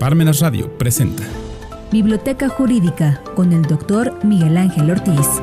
Parmenas 0.00 0.40
Radio 0.40 0.76
presenta 0.78 1.22
Biblioteca 1.92 2.48
Jurídica 2.48 3.22
con 3.36 3.52
el 3.52 3.60
doctor 3.60 4.18
Miguel 4.24 4.56
Ángel 4.56 4.90
Ortiz. 4.90 5.42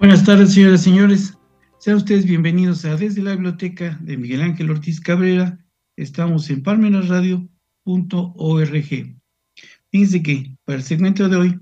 Buenas 0.00 0.24
tardes, 0.24 0.54
señoras 0.54 0.80
y 0.80 0.84
señores. 0.90 1.38
Sean 1.78 1.98
ustedes 1.98 2.26
bienvenidos 2.26 2.84
a 2.84 2.96
Desde 2.96 3.22
la 3.22 3.34
Biblioteca 3.34 3.96
de 4.02 4.16
Miguel 4.16 4.42
Ángel 4.42 4.72
Ortiz 4.72 5.00
Cabrera. 5.00 5.64
Estamos 5.94 6.50
en 6.50 6.64
parmenasradio.org. 6.64 7.48
Fíjense 9.92 10.22
que 10.24 10.56
para 10.64 10.78
el 10.78 10.84
segmento 10.84 11.28
de 11.28 11.36
hoy 11.36 11.60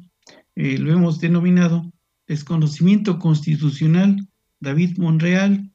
eh, 0.56 0.78
lo 0.78 0.90
hemos 0.90 1.20
denominado 1.20 1.92
Desconocimiento 2.26 3.18
Constitucional 3.18 4.26
David 4.60 4.96
Monreal, 4.96 5.70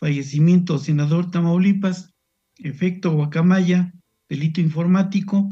fallecimiento 0.00 0.78
senador 0.78 1.30
Tamaulipas, 1.30 2.12
efecto 2.56 3.12
Guacamaya, 3.12 3.92
delito 4.28 4.60
informático, 4.60 5.48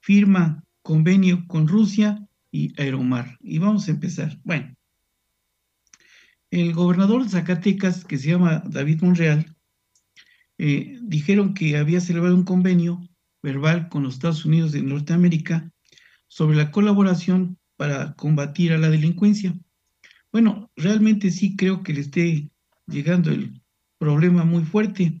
firma 0.00 0.64
convenio 0.82 1.46
con 1.46 1.68
Rusia 1.68 2.28
y 2.50 2.78
Aeromar. 2.80 3.38
Y 3.40 3.58
vamos 3.58 3.88
a 3.88 3.92
empezar. 3.92 4.38
Bueno, 4.44 4.74
el 6.50 6.72
gobernador 6.74 7.22
de 7.22 7.30
Zacatecas, 7.30 8.04
que 8.04 8.18
se 8.18 8.30
llama 8.30 8.62
David 8.66 9.02
Monreal, 9.02 9.54
eh, 10.58 10.98
dijeron 11.02 11.54
que 11.54 11.76
había 11.76 12.00
celebrado 12.00 12.34
un 12.34 12.44
convenio 12.44 13.00
verbal 13.42 13.88
con 13.88 14.02
los 14.02 14.14
Estados 14.14 14.44
Unidos 14.44 14.72
de 14.72 14.82
Norteamérica 14.82 15.70
sobre 16.26 16.56
la 16.56 16.72
colaboración 16.72 17.58
para 17.76 18.14
combatir 18.14 18.72
a 18.72 18.78
la 18.78 18.90
delincuencia. 18.90 19.54
Bueno, 20.32 20.70
realmente 20.74 21.30
sí 21.30 21.54
creo 21.54 21.82
que 21.84 21.94
le 21.94 22.00
esté 22.00 22.50
llegando 22.86 23.30
el 23.30 23.62
problema 23.98 24.44
muy 24.44 24.64
fuerte. 24.64 25.20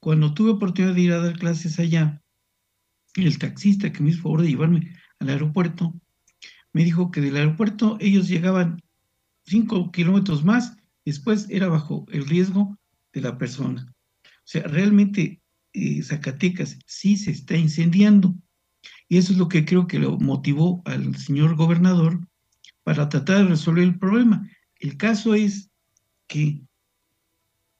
Cuando 0.00 0.34
tuve 0.34 0.50
oportunidad 0.50 0.94
de 0.94 1.00
ir 1.00 1.12
a 1.12 1.20
dar 1.20 1.38
clases 1.38 1.78
allá, 1.78 2.22
el 3.14 3.38
taxista 3.38 3.92
que 3.92 4.02
me 4.02 4.10
hizo 4.10 4.22
favor 4.22 4.42
de 4.42 4.48
llevarme 4.48 4.92
al 5.20 5.28
aeropuerto, 5.28 5.94
me 6.72 6.84
dijo 6.84 7.10
que 7.10 7.20
del 7.20 7.36
aeropuerto 7.36 7.96
ellos 8.00 8.28
llegaban 8.28 8.82
cinco 9.46 9.90
kilómetros 9.92 10.44
más, 10.44 10.76
después 11.04 11.46
era 11.48 11.68
bajo 11.68 12.06
el 12.10 12.26
riesgo 12.26 12.76
de 13.12 13.20
la 13.20 13.38
persona. 13.38 13.86
O 14.24 14.46
sea, 14.46 14.64
realmente 14.64 15.40
eh, 15.72 16.02
Zacatecas 16.02 16.78
sí 16.86 17.16
se 17.16 17.30
está 17.30 17.56
incendiando. 17.56 18.34
Y 19.08 19.18
eso 19.18 19.32
es 19.32 19.38
lo 19.38 19.48
que 19.48 19.64
creo 19.64 19.86
que 19.86 19.98
lo 19.98 20.18
motivó 20.18 20.82
al 20.84 21.16
señor 21.16 21.56
gobernador 21.56 22.20
para 22.82 23.08
tratar 23.08 23.38
de 23.38 23.50
resolver 23.50 23.84
el 23.84 23.98
problema. 23.98 24.48
El 24.78 24.96
caso 24.96 25.34
es 25.34 25.70
que 26.26 26.62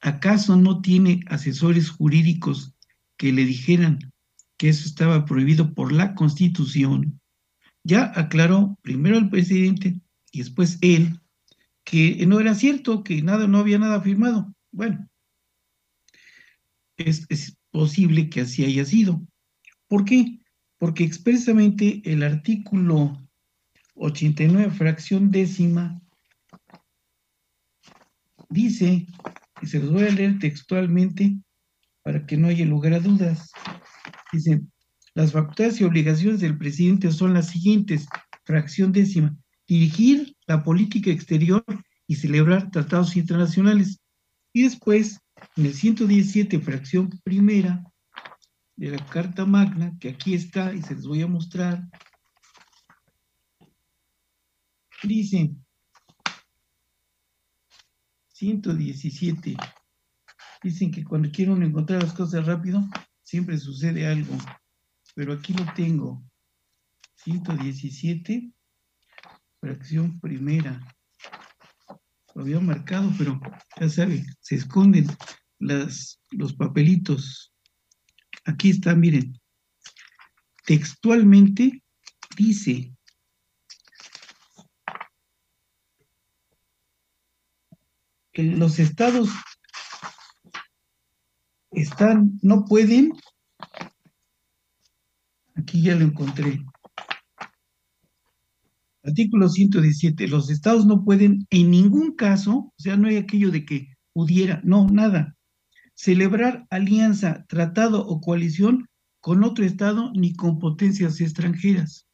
¿acaso 0.05 0.57
no 0.57 0.83
tiene 0.83 1.25
asesores 1.29 1.89
jurídicos 1.89 2.75
que 3.17 3.33
le 3.33 3.45
dijeran 3.45 4.13
que 4.59 4.69
eso 4.69 4.87
estaba 4.87 5.25
prohibido 5.25 5.73
por 5.73 5.93
la 5.93 6.15
Constitución? 6.15 7.21
Ya 7.83 8.13
aclaró 8.15 8.79
primero 8.83 9.17
el 9.17 9.31
presidente 9.31 9.99
y 10.31 10.39
después 10.39 10.79
él 10.83 11.21
que 11.85 12.25
no 12.27 12.41
era 12.41 12.55
cierto, 12.55 13.03
que 13.03 13.23
nada, 13.23 13.47
no 13.47 13.59
había 13.59 13.79
nada 13.79 14.01
firmado. 14.01 14.55
Bueno, 14.73 15.09
es, 16.97 17.27
es 17.29 17.57
posible 17.71 18.31
que 18.31 18.43
así 18.43 18.65
haya 18.65 18.85
sido. 18.85 19.27
¿Por 19.89 20.05
qué? 20.05 20.41
Porque 20.79 21.05
expresamente 21.05 22.03
el 22.05 22.23
artículo 22.23 23.23
89, 23.95 24.71
fracción 24.71 25.31
décima, 25.31 26.01
dice 28.49 29.07
y 29.63 29.67
se 29.67 29.79
los 29.79 29.93
voy 29.93 30.05
a 30.05 30.11
leer 30.11 30.39
textualmente 30.39 31.37
para 32.03 32.27
que 32.27 32.37
no 32.37 32.49
haya 32.49 32.65
lugar 32.67 32.95
a 32.95 33.01
dudas. 33.01 33.51
Dice, 34.33 34.63
las 35.15 35.33
facultades 35.33 35.81
y 35.81 35.85
obligaciones 35.85 36.41
del 36.41 36.59
presidente 36.59 37.11
son 37.13 37.35
las 37.35 37.49
siguientes, 37.49 38.07
fracción 38.45 38.93
décima, 38.93 39.37
dirigir 39.67 40.37
la 40.47 40.63
política 40.63 41.11
exterior 41.11 41.65
y 42.07 42.17
celebrar 42.17 42.71
tratados 42.71 43.17
internacionales. 43.17 44.01
Y 44.53 44.63
después, 44.63 45.21
en 45.57 45.67
el 45.67 45.75
117, 45.75 46.61
fracción 46.61 47.11
primera 47.23 47.83
de 48.77 48.91
la 48.91 49.07
Carta 49.07 49.47
Magna, 49.47 49.97
que 50.01 50.11
aquí 50.11 50.35
está 50.35 50.75
y 50.75 50.83
se 50.83 50.95
les 50.95 51.07
voy 51.07 51.23
a 51.23 51.27
mostrar, 51.27 51.89
dice, 55.03 55.55
117. 58.35 59.57
Dicen 60.63 60.91
que 60.91 61.05
cuando 61.05 61.31
quieren 61.31 61.63
encontrar 61.63 62.03
las 62.03 62.13
cosas 62.13 62.47
rápido, 62.47 62.85
siempre 63.23 63.57
sucede 63.59 64.07
algo. 64.07 64.37
Pero 65.15 65.33
aquí 65.33 65.53
lo 65.53 65.65
tengo. 65.75 66.23
117, 67.17 68.53
fracción 69.61 70.21
primera. 70.21 70.81
Lo 72.35 72.43
había 72.43 72.61
marcado, 72.61 73.11
pero 73.17 73.41
ya 73.81 73.89
sabe, 73.89 74.27
se 74.41 74.57
esconden 74.57 75.07
las, 75.61 76.21
los 76.33 76.53
papelitos. 76.55 77.55
Aquí 78.45 78.71
está, 78.71 78.95
miren. 78.97 79.41
Textualmente 80.67 81.83
dice, 82.37 82.94
los 88.43 88.79
estados 88.79 89.31
están, 91.71 92.39
no 92.43 92.65
pueden, 92.65 93.13
aquí 95.55 95.83
ya 95.83 95.95
lo 95.95 96.05
encontré, 96.05 96.65
artículo 99.05 99.49
117, 99.49 100.29
los 100.29 100.51
estados 100.51 100.87
no 100.87 101.05
pueden 101.05 101.47
en 101.51 101.71
ningún 101.71 102.15
caso, 102.15 102.57
o 102.57 102.75
sea, 102.77 102.97
no 102.97 103.09
hay 103.09 103.17
aquello 103.17 103.51
de 103.51 103.65
que 103.65 103.95
pudiera, 104.13 104.61
no, 104.65 104.89
nada, 104.89 105.37
celebrar 105.95 106.67
alianza, 106.71 107.45
tratado 107.49 108.07
o 108.07 108.21
coalición 108.21 108.89
con 109.21 109.45
otro 109.45 109.65
estado 109.65 110.13
ni 110.15 110.35
con 110.35 110.59
potencias 110.59 111.21
extranjeras. 111.21 112.07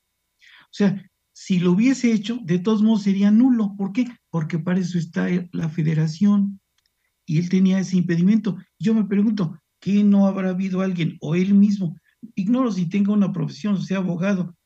O 0.65 0.73
sea, 0.73 1.03
si 1.33 1.59
lo 1.59 1.73
hubiese 1.73 2.13
hecho, 2.13 2.39
de 2.45 2.59
todos 2.59 2.83
modos 2.83 3.03
sería 3.03 3.31
nulo. 3.31 3.75
¿Por 3.77 3.93
qué? 3.93 4.07
Porque 4.31 4.59
para 4.59 4.81
eso 4.81 4.99
está 4.99 5.29
la 5.53 5.69
federación. 5.69 6.61
Y 7.27 7.39
él 7.39 7.49
tenía 7.49 7.79
ese 7.79 7.97
impedimento. 7.97 8.57
Yo 8.79 8.95
me 8.95 9.05
pregunto, 9.05 9.59
¿qué 9.81 10.03
no 10.05 10.27
habrá 10.27 10.51
habido 10.51 10.81
alguien 10.81 11.17
o 11.21 11.35
él 11.35 11.55
mismo? 11.55 11.97
Ignoro 12.35 12.73
si 12.73 12.87
tenga 12.89 13.13
una 13.13 13.33
profesión, 13.33 13.81
sea, 13.83 13.99
abogado. 13.99 14.57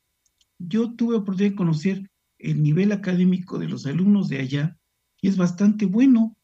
Yo 0.58 0.94
tuve 0.94 1.16
oportunidad 1.16 1.52
de 1.52 1.56
conocer 1.56 2.10
el 2.38 2.62
nivel 2.62 2.92
académico 2.92 3.58
de 3.58 3.68
los 3.68 3.86
alumnos 3.86 4.28
de 4.28 4.38
allá 4.38 4.76
y 5.20 5.28
es 5.28 5.36
bastante 5.36 5.86
bueno. 5.86 6.36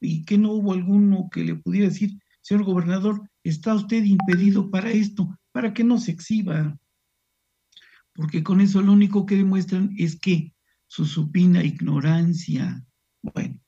Y 0.00 0.24
que 0.24 0.38
no 0.38 0.52
hubo 0.52 0.72
alguno 0.72 1.28
que 1.30 1.44
le 1.44 1.56
pudiera 1.56 1.88
decir, 1.88 2.18
señor 2.40 2.64
gobernador, 2.64 3.28
está 3.44 3.74
usted 3.74 4.02
impedido 4.04 4.70
para 4.70 4.90
esto, 4.90 5.36
para 5.52 5.74
que 5.74 5.84
no 5.84 5.98
se 5.98 6.12
exhiba 6.12 6.78
porque 8.20 8.42
con 8.42 8.60
eso 8.60 8.82
lo 8.82 8.92
único 8.92 9.24
que 9.24 9.36
demuestran 9.36 9.94
es 9.96 10.18
que 10.18 10.52
su 10.90 11.04
supina 11.06 11.62
ignorancia. 11.62 12.84
Bueno, 13.22 13.60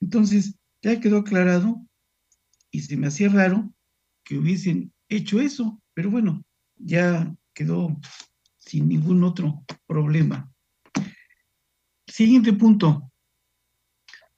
entonces 0.00 0.56
ya 0.82 0.98
quedó 0.98 1.18
aclarado 1.18 1.86
y 2.72 2.80
se 2.80 2.96
me 2.96 3.06
hacía 3.06 3.28
raro 3.28 3.72
que 4.24 4.38
hubiesen 4.38 4.92
hecho 5.08 5.40
eso, 5.40 5.80
pero 5.94 6.10
bueno, 6.10 6.44
ya 6.76 7.32
quedó 7.54 7.96
sin 8.58 8.88
ningún 8.88 9.22
otro 9.22 9.64
problema. 9.86 10.52
Siguiente 12.08 12.52
punto. 12.52 13.12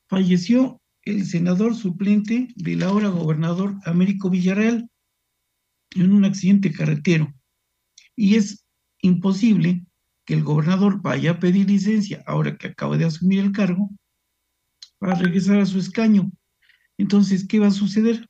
Falleció 0.06 0.82
el 1.04 1.24
senador 1.24 1.74
suplente 1.74 2.48
del 2.54 2.82
ahora 2.82 3.08
gobernador 3.08 3.76
Américo 3.86 4.28
Villarreal 4.28 4.90
en 5.92 6.12
un 6.12 6.26
accidente 6.26 6.70
carretero. 6.70 7.32
Y 8.14 8.34
es 8.34 8.66
imposible 9.00 9.86
que 10.24 10.34
el 10.34 10.42
gobernador 10.42 11.02
vaya 11.02 11.32
a 11.32 11.38
pedir 11.38 11.68
licencia 11.68 12.22
ahora 12.26 12.56
que 12.56 12.68
acaba 12.68 12.96
de 12.96 13.04
asumir 13.04 13.40
el 13.40 13.52
cargo 13.52 13.90
para 14.98 15.16
regresar 15.16 15.60
a 15.60 15.66
su 15.66 15.78
escaño. 15.78 16.30
Entonces, 16.96 17.46
¿qué 17.46 17.58
va 17.58 17.66
a 17.68 17.72
suceder? 17.72 18.28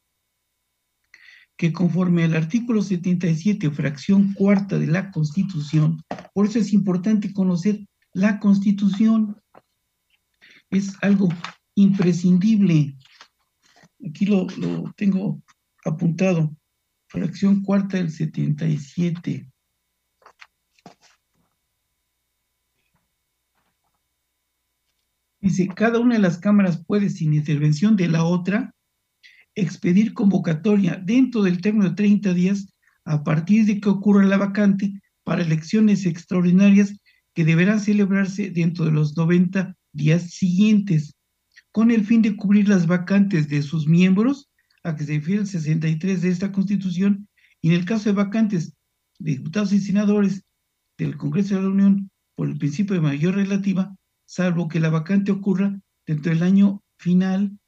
Que 1.56 1.73
conforme 1.73 2.25
al 2.25 2.35
artículo 2.35 2.82
77, 2.82 3.70
fracción 3.70 4.32
cuarta 4.35 4.79
de 4.79 4.88
la 4.88 5.12
Constitución, 5.12 6.02
por 6.32 6.46
eso 6.46 6.58
es 6.58 6.73
importante 6.73 7.32
conocer 7.32 7.87
la 8.12 8.40
Constitución, 8.40 9.40
es 10.70 10.97
algo 11.02 11.29
imprescindible. 11.76 12.97
Aquí 14.05 14.26
lo, 14.26 14.47
lo 14.56 14.93
tengo 14.97 15.43
apuntado, 15.85 16.56
fracción 17.08 17.62
cuarta 17.62 17.99
del 17.99 18.11
77. 18.11 19.53
Dice, 25.44 25.69
cada 25.69 26.00
una 26.00 26.14
de 26.14 26.23
las 26.23 26.38
cámaras 26.38 26.82
puede, 26.87 27.11
sin 27.11 27.35
intervención 27.35 27.96
de 27.96 28.08
la 28.08 28.25
otra, 28.25 28.75
expedir 29.55 30.14
convocatoria 30.14 30.96
dentro 30.96 31.43
del 31.43 31.61
término 31.61 31.91
de 31.91 31.96
30 31.96 32.32
días 32.32 32.73
a 33.05 33.23
partir 33.25 33.67
de 33.67 33.79
que 33.79 33.91
ocurra 33.91 34.25
la 34.25 34.38
vacante 34.38 35.02
para 35.23 35.43
elecciones 35.43 36.06
extraordinarias 36.06 36.99
que 37.35 37.44
deberán 37.44 37.79
celebrarse 37.79 38.49
dentro 38.49 38.87
de 38.87 38.93
los 38.93 39.19
90 39.19 39.76
días 39.93 40.31
siguientes, 40.31 41.14
con 41.73 41.90
el 41.90 42.06
fin 42.06 42.23
de 42.23 42.37
cubrir 42.37 42.67
las 42.67 42.87
vacantes 42.87 43.47
de 43.50 43.61
sus 43.61 43.87
miembros, 43.87 44.49
a 44.82 44.97
que 44.97 45.05
se 45.05 45.12
refiere 45.12 45.43
el 45.43 45.47
63 45.47 46.23
de 46.23 46.31
esta 46.31 46.52
Constitución, 46.52 47.29
y 47.61 47.69
en 47.69 47.75
el 47.75 47.85
caso 47.85 48.08
de 48.08 48.14
vacantes 48.14 48.73
de 49.19 49.32
diputados 49.32 49.75
y 49.75 49.81
senadores 49.81 50.43
del 50.97 51.19
Congreso 51.19 51.56
de 51.56 51.64
la 51.64 51.69
Unión 51.69 52.11
por 52.35 52.49
el 52.49 52.56
principio 52.56 52.94
de 52.94 53.02
mayor 53.02 53.35
relativa, 53.35 53.94
salvo 54.25 54.69
que 54.69 54.81
la 54.81 54.91
vacante 54.91 55.32
ocurra 55.32 55.79
dentro 56.06 56.32
del 56.32 56.43
año 56.43 56.82
final 56.99 57.59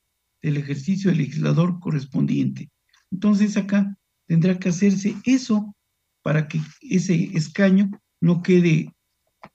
del 0.43 0.57
ejercicio 0.57 1.11
del 1.11 1.19
legislador 1.19 1.81
correspondiente. 1.81 2.71
Entonces 3.11 3.57
acá 3.57 3.97
tendrá 4.27 4.59
que 4.59 4.69
hacerse 4.69 5.17
eso 5.25 5.75
para 6.23 6.49
que 6.49 6.61
ese 6.81 7.31
escaño 7.37 7.91
no 8.21 8.43
quede 8.43 8.93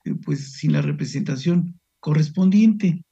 eh, 0.06 0.16
pues 0.24 0.54
sin 0.54 0.74
la 0.74 0.82
representación 0.82 1.80
correspondiente. 2.00 3.04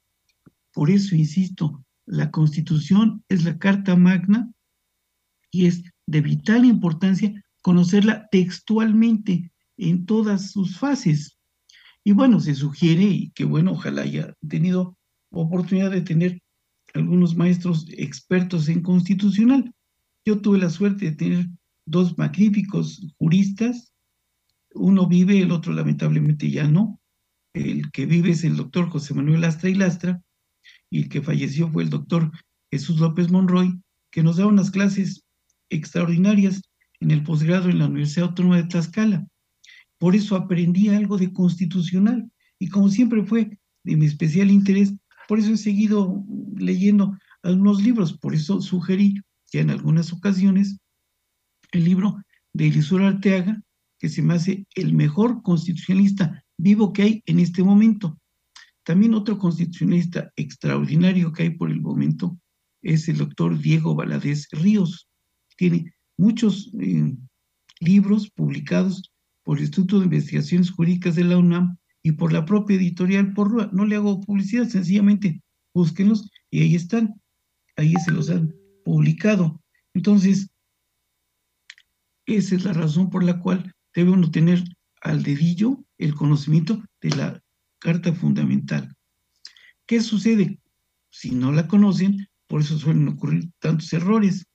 Por 0.73 0.89
eso, 0.89 1.15
insisto, 1.15 1.83
la 2.05 2.31
Constitución 2.31 3.23
es 3.29 3.43
la 3.43 3.57
Carta 3.57 3.95
Magna 3.95 4.51
y 5.51 5.67
es 5.67 5.83
de 6.05 6.21
vital 6.21 6.65
importancia 6.65 7.43
conocerla 7.61 8.27
textualmente 8.31 9.51
en 9.77 10.05
todas 10.05 10.51
sus 10.51 10.77
fases. 10.77 11.38
Y 12.03 12.13
bueno, 12.13 12.39
se 12.39 12.55
sugiere, 12.55 13.03
y 13.03 13.31
que 13.31 13.45
bueno, 13.45 13.71
ojalá 13.73 14.03
haya 14.03 14.33
tenido 14.47 14.97
oportunidad 15.31 15.91
de 15.91 16.01
tener 16.01 16.41
algunos 16.93 17.35
maestros 17.35 17.85
expertos 17.89 18.69
en 18.69 18.81
constitucional. 18.81 19.73
Yo 20.25 20.41
tuve 20.41 20.57
la 20.57 20.69
suerte 20.69 21.05
de 21.05 21.15
tener 21.15 21.47
dos 21.85 22.17
magníficos 22.17 23.07
juristas, 23.17 23.93
uno 24.73 25.07
vive, 25.07 25.41
el 25.41 25.51
otro 25.51 25.73
lamentablemente 25.73 26.49
ya 26.51 26.67
no. 26.67 26.99
El 27.53 27.91
que 27.91 28.05
vive 28.05 28.31
es 28.31 28.43
el 28.43 28.55
doctor 28.55 28.89
José 28.89 29.13
Manuel 29.13 29.41
Lastra 29.41 29.69
y 29.69 29.75
Lastra, 29.75 30.21
y 30.89 31.03
el 31.03 31.09
que 31.09 31.21
falleció 31.21 31.69
fue 31.69 31.83
el 31.83 31.89
doctor 31.89 32.31
Jesús 32.71 32.99
López 32.99 33.31
Monroy, 33.31 33.81
que 34.11 34.23
nos 34.23 34.37
da 34.37 34.45
unas 34.45 34.71
clases 34.71 35.23
extraordinarias 35.69 36.61
en 36.99 37.11
el 37.11 37.23
posgrado 37.23 37.69
en 37.69 37.79
la 37.79 37.87
Universidad 37.87 38.29
Autónoma 38.29 38.57
de 38.57 38.63
Tlaxcala. 38.65 39.27
Por 39.99 40.15
eso 40.15 40.35
aprendí 40.35 40.89
algo 40.89 41.17
de 41.17 41.31
constitucional 41.31 42.31
y 42.57 42.69
como 42.69 42.89
siempre 42.89 43.23
fue 43.23 43.59
de 43.83 43.95
mi 43.95 44.05
especial 44.05 44.49
interés, 44.49 44.93
por 45.27 45.39
eso 45.39 45.53
he 45.53 45.57
seguido 45.57 46.23
leyendo 46.57 47.17
algunos 47.43 47.83
libros, 47.83 48.17
por 48.17 48.33
eso 48.33 48.61
sugerí 48.61 49.21
que 49.51 49.59
en 49.59 49.69
algunas 49.69 50.11
ocasiones 50.11 50.77
el 51.71 51.83
libro 51.83 52.17
de 52.53 52.67
Elisur 52.67 53.03
Arteaga, 53.03 53.61
que 53.99 54.09
se 54.09 54.21
me 54.21 54.33
hace 54.33 54.65
el 54.75 54.93
mejor 54.93 55.41
constitucionalista 55.43 56.43
vivo 56.57 56.93
que 56.93 57.01
hay 57.03 57.23
en 57.25 57.39
este 57.39 57.63
momento. 57.63 58.17
También 58.83 59.13
otro 59.13 59.37
constitucionalista 59.37 60.31
extraordinario 60.35 61.31
que 61.31 61.43
hay 61.43 61.49
por 61.51 61.69
el 61.69 61.81
momento 61.81 62.39
es 62.81 63.07
el 63.09 63.17
doctor 63.17 63.57
Diego 63.59 63.93
Valadez 63.95 64.47
Ríos. 64.51 65.07
Tiene 65.57 65.93
muchos 66.17 66.71
eh, 66.79 67.15
libros 67.81 68.31
publicados 68.31 69.11
por 69.49 69.57
el 69.57 69.63
Instituto 69.63 69.97
de 69.97 70.05
Investigaciones 70.05 70.69
Jurídicas 70.69 71.15
de 71.15 71.23
la 71.23 71.35
UNAM 71.35 71.79
y 72.03 72.11
por 72.11 72.31
la 72.31 72.45
propia 72.45 72.75
editorial 72.75 73.33
Porrua. 73.33 73.67
No 73.73 73.83
le 73.83 73.95
hago 73.95 74.21
publicidad, 74.21 74.67
sencillamente 74.67 75.41
búsquenlos 75.73 76.29
y 76.51 76.61
ahí 76.61 76.75
están, 76.75 77.19
ahí 77.75 77.95
se 78.05 78.11
los 78.11 78.29
han 78.29 78.53
publicado. 78.85 79.59
Entonces, 79.95 80.51
esa 82.27 82.55
es 82.57 82.63
la 82.63 82.73
razón 82.73 83.09
por 83.09 83.23
la 83.23 83.39
cual 83.39 83.73
debe 83.95 84.11
uno 84.11 84.29
tener 84.29 84.63
al 85.01 85.23
dedillo 85.23 85.83
el 85.97 86.13
conocimiento 86.13 86.83
de 87.01 87.09
la 87.09 87.43
Carta 87.79 88.13
Fundamental. 88.13 88.95
¿Qué 89.87 89.99
sucede? 90.01 90.59
Si 91.09 91.31
no 91.31 91.51
la 91.51 91.67
conocen, 91.67 92.27
por 92.45 92.61
eso 92.61 92.77
suelen 92.77 93.07
ocurrir 93.07 93.49
tantos 93.57 93.91
errores. 93.93 94.45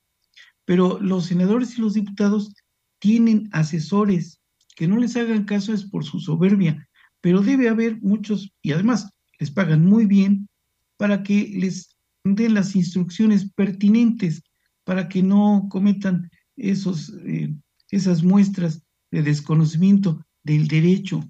Pero 0.64 1.00
los 1.00 1.26
senadores 1.26 1.76
y 1.76 1.80
los 1.80 1.94
diputados 1.94 2.54
tienen 3.00 3.48
asesores. 3.50 4.38
Que 4.74 4.88
no 4.88 4.96
les 4.96 5.16
hagan 5.16 5.44
caso 5.44 5.72
es 5.72 5.84
por 5.84 6.04
su 6.04 6.20
soberbia, 6.20 6.88
pero 7.20 7.40
debe 7.40 7.68
haber 7.68 8.00
muchos, 8.02 8.52
y 8.62 8.72
además 8.72 9.10
les 9.38 9.50
pagan 9.50 9.84
muy 9.84 10.06
bien, 10.06 10.48
para 10.96 11.22
que 11.22 11.52
les 11.56 11.96
den 12.24 12.54
las 12.54 12.74
instrucciones 12.76 13.50
pertinentes, 13.52 14.42
para 14.84 15.08
que 15.08 15.22
no 15.22 15.68
cometan 15.70 16.30
esos, 16.56 17.14
eh, 17.24 17.54
esas 17.90 18.22
muestras 18.22 18.82
de 19.10 19.22
desconocimiento 19.22 20.24
del 20.42 20.68
derecho. 20.68 21.22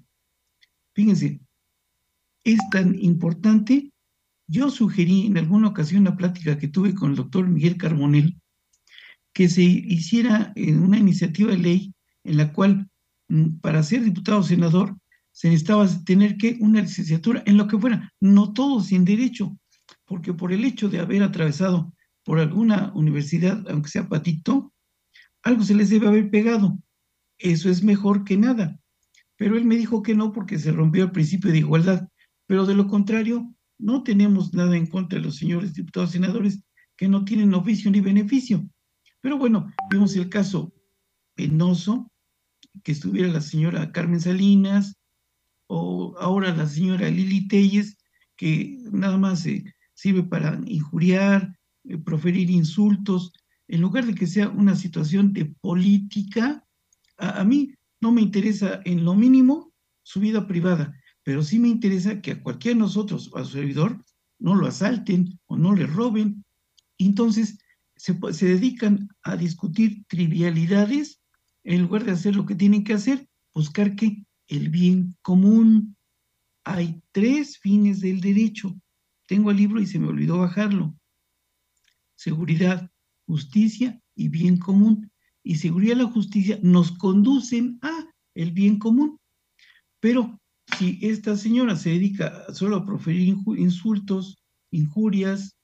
Fíjense, 0.93 1.39
es 2.43 2.59
tan 2.71 2.95
importante. 2.99 3.91
Yo 4.47 4.69
sugerí 4.69 5.25
en 5.25 5.37
alguna 5.37 5.67
ocasión 5.67 6.01
una 6.01 6.15
plática 6.15 6.57
que 6.57 6.67
tuve 6.67 6.93
con 6.93 7.11
el 7.11 7.15
doctor 7.15 7.47
Miguel 7.47 7.77
Carbonell 7.77 8.39
que 9.33 9.49
se 9.49 9.63
hiciera 9.63 10.53
una 10.55 10.97
iniciativa 10.97 11.51
de 11.51 11.57
ley 11.57 11.93
en 12.23 12.37
la 12.37 12.53
cual 12.53 12.89
para 13.61 13.83
ser 13.83 14.03
diputado 14.03 14.39
o 14.39 14.43
senador 14.43 14.95
se 15.31 15.49
necesitaba 15.49 15.87
tener 16.05 16.37
que 16.37 16.57
una 16.61 16.81
licenciatura 16.81 17.43
en 17.45 17.57
lo 17.57 17.67
que 17.67 17.77
fuera, 17.77 18.13
no 18.21 18.53
todo 18.53 18.79
sin 18.81 19.03
derecho, 19.03 19.57
porque 20.05 20.33
por 20.33 20.53
el 20.53 20.63
hecho 20.63 20.87
de 20.87 20.99
haber 20.99 21.23
atravesado 21.23 21.93
por 22.23 22.39
alguna 22.39 22.91
universidad, 22.95 23.63
aunque 23.69 23.89
sea 23.89 24.07
patito, 24.07 24.73
algo 25.43 25.63
se 25.63 25.75
les 25.75 25.89
debe 25.89 26.07
haber 26.07 26.29
pegado. 26.29 26.77
Eso 27.37 27.69
es 27.69 27.83
mejor 27.83 28.23
que 28.23 28.37
nada. 28.37 28.79
Pero 29.37 29.57
él 29.57 29.65
me 29.65 29.75
dijo 29.75 30.01
que 30.01 30.15
no 30.15 30.31
porque 30.31 30.57
se 30.57 30.71
rompió 30.71 31.03
el 31.03 31.11
principio 31.11 31.51
de 31.51 31.59
igualdad. 31.59 32.07
Pero 32.47 32.65
de 32.65 32.73
lo 32.73 32.87
contrario, 32.87 33.53
no 33.77 34.03
tenemos 34.03 34.53
nada 34.53 34.75
en 34.77 34.87
contra 34.87 35.19
de 35.19 35.25
los 35.25 35.35
señores 35.35 35.73
diputados 35.73 36.11
senadores 36.11 36.63
que 36.95 37.07
no 37.07 37.25
tienen 37.25 37.53
oficio 37.53 37.91
ni 37.91 37.99
beneficio. 38.01 38.67
Pero 39.21 39.37
bueno, 39.37 39.71
vimos 39.89 40.15
el 40.15 40.29
caso 40.29 40.73
penoso, 41.35 42.11
que 42.83 42.91
estuviera 42.91 43.27
la 43.27 43.41
señora 43.41 43.91
Carmen 43.91 44.21
Salinas 44.21 44.95
o 45.67 46.15
ahora 46.19 46.55
la 46.55 46.67
señora 46.67 47.09
Lili 47.09 47.47
Telles, 47.47 47.97
que 48.35 48.77
nada 48.91 49.17
más 49.17 49.47
sirve 49.93 50.23
para 50.23 50.59
injuriar, 50.65 51.57
eh, 51.85 51.97
proferir 51.97 52.49
insultos, 52.49 53.31
en 53.67 53.81
lugar 53.81 54.05
de 54.05 54.13
que 54.13 54.27
sea 54.27 54.49
una 54.49 54.75
situación 54.75 55.33
de 55.33 55.45
política, 55.45 56.63
a, 57.17 57.41
a 57.41 57.43
mí 57.43 57.73
no 58.01 58.11
me 58.11 58.21
interesa 58.21 58.81
en 58.85 59.03
lo 59.03 59.15
mínimo 59.15 59.73
su 60.03 60.19
vida 60.19 60.45
privada, 60.47 60.95
pero 61.23 61.41
sí 61.41 61.57
me 61.57 61.69
interesa 61.69 62.21
que 62.21 62.31
a 62.31 62.43
cualquiera 62.43 62.75
de 62.75 62.81
nosotros, 62.81 63.31
a 63.33 63.43
su 63.43 63.51
servidor, 63.51 64.03
no 64.37 64.53
lo 64.53 64.67
asalten 64.67 65.39
o 65.47 65.57
no 65.57 65.73
le 65.73 65.87
roben. 65.87 66.45
Entonces, 66.99 67.57
se, 67.95 68.17
se 68.31 68.45
dedican 68.45 69.09
a 69.23 69.35
discutir 69.35 70.05
trivialidades 70.07 71.21
en 71.65 71.81
lugar 71.81 72.05
de 72.05 72.11
hacer 72.11 72.35
lo 72.35 72.45
que 72.45 72.55
tienen 72.55 72.83
que 72.83 72.93
hacer, 72.93 73.27
buscar 73.53 73.95
que 73.95 74.23
el 74.47 74.69
bien 74.69 75.15
común. 75.21 75.97
Hay 76.63 77.01
tres 77.11 77.57
fines 77.57 77.99
del 78.01 78.21
derecho. 78.21 78.73
Tengo 79.27 79.51
el 79.51 79.57
libro 79.57 79.81
y 79.81 79.87
se 79.87 79.99
me 79.99 80.07
olvidó 80.07 80.39
bajarlo. 80.39 80.95
Seguridad, 82.15 82.89
justicia 83.27 83.99
y 84.15 84.29
bien 84.29 84.57
común. 84.57 85.11
Y 85.43 85.55
seguridad 85.55 85.95
y 85.95 85.99
la 85.99 86.05
justicia 86.05 86.59
nos 86.61 86.91
conducen 86.91 87.79
a 87.81 88.05
el 88.35 88.51
bien 88.51 88.79
común. 88.79 89.19
Pero 89.99 90.39
si 90.77 90.99
esta 91.01 91.35
señora 91.35 91.75
se 91.75 91.89
dedica 91.89 92.45
solo 92.53 92.77
a 92.77 92.85
proferir 92.85 93.35
insultos, 93.57 94.37
injurias, 94.71 95.55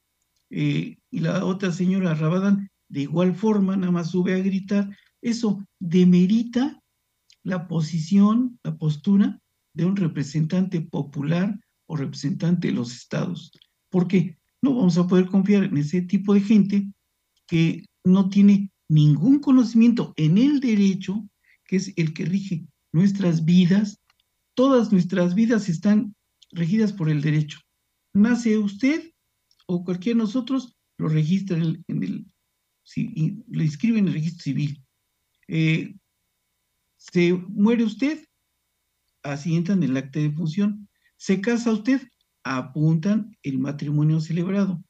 eh, 0.49 0.97
y 1.11 1.19
la 1.19 1.45
otra 1.45 1.71
señora 1.71 2.13
Rabadán 2.13 2.69
de 2.89 3.01
igual 3.01 3.33
forma, 3.35 3.77
nada 3.77 3.91
más 3.91 4.11
sube 4.11 4.33
a 4.33 4.39
gritar, 4.39 4.89
eso 5.21 5.63
demerita 5.79 6.81
la 7.43 7.67
posición, 7.67 8.59
la 8.63 8.77
postura 8.77 9.39
de 9.73 9.85
un 9.85 9.95
representante 9.95 10.81
popular 10.81 11.59
o 11.87 11.95
representante 11.95 12.67
de 12.67 12.73
los 12.73 12.93
estados. 12.93 13.51
Porque 13.89 14.37
no 14.61 14.75
vamos 14.75 14.97
a 14.97 15.07
poder 15.07 15.27
confiar 15.27 15.63
en 15.63 15.77
ese 15.77 16.01
tipo 16.01 16.33
de 16.33 16.41
gente 16.41 16.91
que 17.47 17.85
no 18.03 18.29
tiene 18.29 18.71
ningún 18.89 19.39
conocimiento 19.39 20.13
en 20.17 20.37
el 20.37 20.59
derecho, 20.59 21.27
que 21.65 21.77
es 21.77 21.93
el 21.95 22.13
que 22.13 22.25
rige 22.25 22.65
nuestras 22.91 23.45
vidas. 23.45 23.99
Todas 24.55 24.91
nuestras 24.91 25.35
vidas 25.35 25.69
están 25.69 26.15
regidas 26.51 26.93
por 26.93 27.09
el 27.09 27.21
derecho. 27.21 27.59
Nace 28.13 28.57
usted 28.57 29.11
o 29.67 29.83
cualquiera 29.83 30.17
de 30.17 30.23
nosotros, 30.23 30.75
lo 30.97 31.07
registra 31.07 31.57
en 31.57 32.03
el, 32.03 32.25
lo 33.47 33.63
inscribe 33.63 33.99
en 33.99 34.07
el 34.07 34.13
registro 34.13 34.43
civil. 34.43 34.83
Eh, 35.47 35.95
se 36.97 37.33
muere 37.33 37.83
usted, 37.83 38.23
en 39.23 39.83
el 39.83 39.97
acta 39.97 40.19
de 40.19 40.31
función. 40.31 40.87
Se 41.17 41.41
casa 41.41 41.71
usted, 41.71 42.01
apuntan 42.43 43.35
el 43.43 43.59
matrimonio 43.59 44.19
celebrado. 44.19 44.83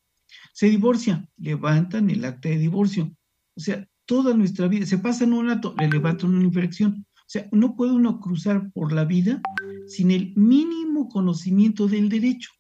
Se 0.54 0.68
divorcia, 0.68 1.28
levantan 1.38 2.10
el 2.10 2.24
acta 2.24 2.50
de 2.50 2.58
divorcio. 2.58 3.12
O 3.56 3.60
sea, 3.60 3.88
toda 4.06 4.34
nuestra 4.34 4.68
vida, 4.68 4.86
se 4.86 4.98
pasa 4.98 5.24
en 5.24 5.34
un 5.34 5.50
acto, 5.50 5.76
le 5.78 5.90
levantan 5.90 6.34
una 6.34 6.46
infracción. 6.46 7.06
O 7.16 7.28
sea, 7.28 7.48
no 7.52 7.76
puede 7.76 7.94
uno 7.94 8.20
cruzar 8.20 8.72
por 8.72 8.92
la 8.92 9.06
vida 9.06 9.42
sin 9.88 10.12
el 10.12 10.34
mínimo 10.36 11.10
conocimiento 11.10 11.88
del 11.88 12.10
derecho. 12.10 12.52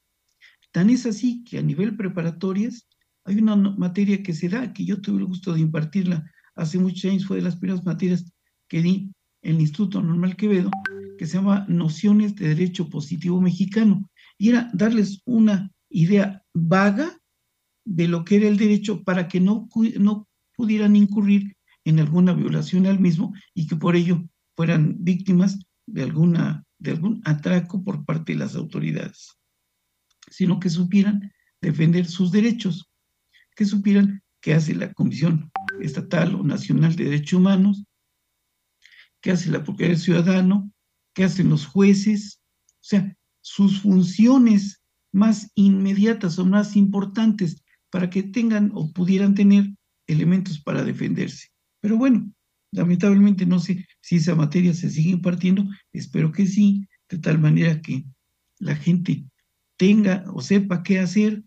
Tan 0.72 0.90
es 0.90 1.06
así 1.06 1.44
que 1.44 1.60
a 1.60 1.62
nivel 1.62 1.98
preparatorias 1.98 2.88
hay 3.26 3.38
una 3.38 3.56
materia 3.56 4.24
que 4.24 4.34
se 4.34 4.50
da, 4.50 4.74
que 4.74 4.86
yo 4.86 5.02
tuve 5.02 5.20
el 5.20 5.26
gusto 5.26 5.54
de 5.54 5.60
impartirla 5.60 6.30
hace 6.62 6.78
muchos 6.78 7.10
años, 7.10 7.26
fue 7.26 7.38
de 7.38 7.44
las 7.44 7.56
primeras 7.56 7.84
materias 7.84 8.32
que 8.68 8.82
di 8.82 9.12
en 9.42 9.56
el 9.56 9.62
Instituto 9.62 10.02
Normal 10.02 10.36
Quevedo, 10.36 10.70
que 11.18 11.26
se 11.26 11.38
llama 11.38 11.66
Nociones 11.68 12.36
de 12.36 12.50
Derecho 12.50 12.88
Positivo 12.88 13.42
Mexicano. 13.42 14.08
Y 14.38 14.50
era 14.50 14.70
darles 14.74 15.22
una 15.26 15.72
idea 15.90 16.44
vaga 16.54 17.18
de 17.84 18.08
lo 18.08 18.24
que 18.24 18.36
era 18.38 18.48
el 18.48 18.58
derecho 18.58 19.04
para 19.04 19.28
que 19.28 19.40
no, 19.40 19.68
no 20.00 20.28
pudieran 20.56 20.96
incurrir 20.96 21.56
en 21.84 22.00
alguna 22.00 22.34
violación 22.34 22.86
al 22.86 23.00
mismo 23.00 23.34
y 23.56 23.66
que 23.66 23.76
por 23.76 23.96
ello 23.96 24.24
fueran 24.56 24.98
víctimas 25.00 25.58
de, 25.88 26.04
alguna, 26.04 26.64
de 26.78 26.92
algún 26.92 27.22
atraco 27.26 27.84
por 27.84 28.06
parte 28.06 28.34
de 28.34 28.40
las 28.40 28.56
autoridades, 28.56 29.36
sino 30.30 30.60
que 30.60 30.70
supieran 30.70 31.34
defender 31.60 32.06
sus 32.06 32.32
derechos, 32.32 32.92
que 33.56 33.66
supieran 33.66 34.22
qué 34.42 34.54
hace 34.54 34.76
la 34.76 34.94
Comisión 34.94 35.52
Estatal 35.82 36.36
o 36.36 36.44
Nacional 36.44 36.96
de 36.96 37.06
Derechos 37.06 37.40
Humanos, 37.40 37.84
qué 39.22 39.32
hace 39.32 39.50
la 39.50 39.64
Procuraduría 39.64 39.96
del 39.96 40.04
Ciudadano, 40.04 40.72
qué 41.14 41.24
hacen 41.24 41.50
los 41.50 41.66
jueces, 41.66 42.42
o 42.68 42.84
sea, 42.84 43.16
sus 43.42 43.82
funciones 43.82 44.82
más 45.14 45.52
inmediatas 45.56 46.40
o 46.40 46.46
más 46.46 46.76
importantes 46.76 47.64
para 47.90 48.10
que 48.10 48.24
tengan 48.24 48.72
o 48.74 48.92
pudieran 48.92 49.36
tener 49.36 49.70
elementos 50.08 50.60
para 50.62 50.84
defenderse. 50.84 51.50
Pero 51.82 51.98
bueno, 51.98 52.32
lamentablemente 52.72 53.46
no 53.46 53.60
sé 53.60 53.86
si 54.02 54.18
esa 54.18 54.36
materia 54.36 54.74
se 54.74 54.90
sigue 54.90 55.12
impartiendo, 55.12 55.66
espero 55.92 56.32
que 56.32 56.48
sí, 56.48 56.88
de 57.10 57.18
tal 57.18 57.40
manera 57.40 57.82
que 57.82 58.06
la 58.60 58.76
gente 58.76 59.26
tenga 59.78 60.24
o 60.34 60.42
sepa 60.42 60.84
qué 60.84 61.00
hacer 61.00 61.44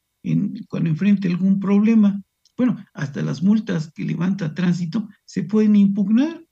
cuando 0.69 0.91
enfrente 0.91 1.29
algún 1.29 1.61
problema. 1.61 2.23
Bueno, 2.57 2.85
hasta 2.93 3.23
las 3.23 3.43
multas 3.43 3.93
que 3.93 4.05
levanta 4.05 4.55
tránsito 4.55 5.09
se 5.25 5.43
pueden 5.43 5.77
impugnar 5.77 6.45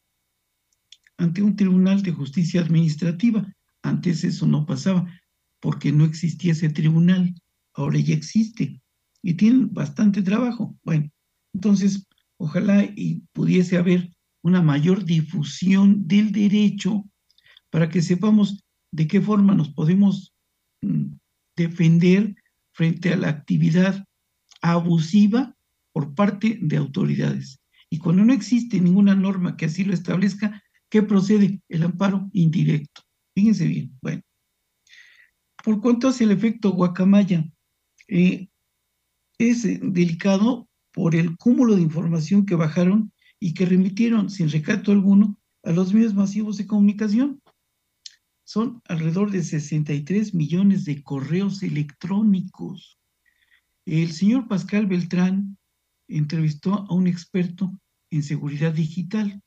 ante 1.17 1.43
un 1.43 1.55
tribunal 1.55 2.03
de 2.03 2.13
justicia 2.13 2.61
administrativa. 2.61 3.47
Antes 3.83 4.25
eso 4.25 4.47
no 4.47 4.67
pasaba 4.67 5.09
porque 5.61 5.93
no 5.93 6.05
existía 6.05 6.53
ese 6.53 6.69
tribunal, 6.71 7.35
ahora 7.75 7.99
ya 8.01 8.15
existe 8.15 8.83
y 9.23 9.35
tienen 9.35 9.73
bastante 9.73 10.23
trabajo. 10.23 10.77
Bueno, 10.83 11.09
entonces, 11.55 12.07
ojalá 12.37 12.83
y 12.85 13.23
pudiese 13.33 13.77
haber 13.77 14.11
una 14.43 14.61
mayor 14.61 15.05
difusión 15.05 16.09
del 16.09 16.33
derecho 16.33 17.05
para 17.71 17.89
que 17.89 18.03
sepamos 18.03 18.65
de 18.91 19.07
qué 19.07 19.21
forma 19.21 19.55
nos 19.55 19.71
podemos 19.73 20.35
mm, 20.83 21.15
defender 21.57 22.35
frente 22.73 23.13
a 23.13 23.17
la 23.17 23.29
actividad 23.29 24.05
abusiva 24.61 25.55
por 25.93 26.15
parte 26.15 26.59
de 26.61 26.77
autoridades. 26.77 27.61
Y 27.91 27.99
cuando 27.99 28.25
no 28.25 28.33
existe 28.33 28.81
ninguna 28.81 29.15
norma 29.15 29.57
que 29.57 29.67
así 29.67 29.85
lo 29.85 29.93
establezca, 29.93 30.63
¿qué 30.89 31.03
procede? 31.03 31.61
El 31.69 31.83
amparo 31.83 32.29
indirecto. 32.33 33.03
Fíjense 33.35 33.67
bien. 33.67 33.97
Bueno, 34.01 34.23
por 35.63 35.81
cuanto 35.81 36.09
hace 36.09 36.25
el 36.25 36.31
efecto 36.33 36.71
guacamaya, 36.71 37.45
eh, 38.09 38.49
es 39.39 39.63
delicado 39.63 40.69
por 40.93 41.15
el 41.15 41.37
cúmulo 41.37 41.75
de 41.75 41.83
información 41.83 42.47
que 42.47 42.55
bajaron 42.55 43.13
y 43.41 43.55
que 43.55 43.67
remitieron 43.67 44.31
sin 44.31 44.51
recato 44.51 44.93
alguno 44.93 45.39
a 45.65 45.73
los 45.73 45.93
medios 45.93 46.15
masivos 46.15 46.59
de 46.59 46.67
comunicación. 46.67 47.41
Son 48.45 48.83
alrededor 48.87 49.31
de 49.31 49.43
63 49.43 50.35
millones 50.35 50.85
de 50.85 51.03
correos 51.03 51.63
electrónicos. 51.63 52.99
El 53.87 54.13
señor 54.13 54.49
Pascal 54.49 54.87
Beltrán 54.87 55.57
entrevistó 56.17 56.75
a 56.75 56.95
un 56.95 57.07
experto 57.07 57.73
en 58.11 58.23
seguridad 58.23 58.73
digital. 58.73 59.41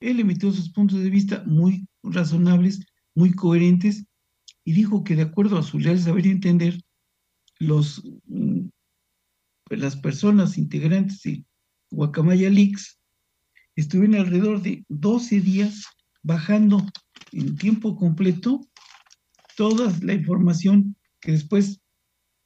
Él 0.00 0.20
emitió 0.20 0.50
sus 0.52 0.70
puntos 0.70 1.02
de 1.02 1.10
vista 1.10 1.44
muy 1.46 1.86
razonables, 2.02 2.86
muy 3.14 3.32
coherentes, 3.32 4.04
y 4.64 4.72
dijo 4.72 5.04
que 5.04 5.16
de 5.16 5.22
acuerdo 5.22 5.58
a 5.58 5.62
su 5.62 5.78
leal 5.78 5.98
saber 5.98 6.26
y 6.26 6.30
entender, 6.30 6.80
los 7.58 8.02
mm, 8.26 8.68
las 9.70 9.96
personas 9.96 10.58
integrantes 10.58 11.22
de 11.22 11.44
Guacamaya 11.90 12.50
Leaks 12.50 12.98
estuvieron 13.76 14.16
alrededor 14.16 14.62
de 14.62 14.84
12 14.88 15.40
días 15.40 15.84
bajando 16.22 16.84
en 17.32 17.56
tiempo 17.56 17.96
completo 17.96 18.60
toda 19.56 19.92
la 20.02 20.14
información 20.14 20.96
que 21.20 21.32
después 21.32 21.80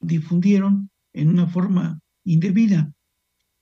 difundieron 0.01 0.91
en 1.13 1.29
una 1.29 1.47
forma 1.47 2.01
indebida 2.25 2.93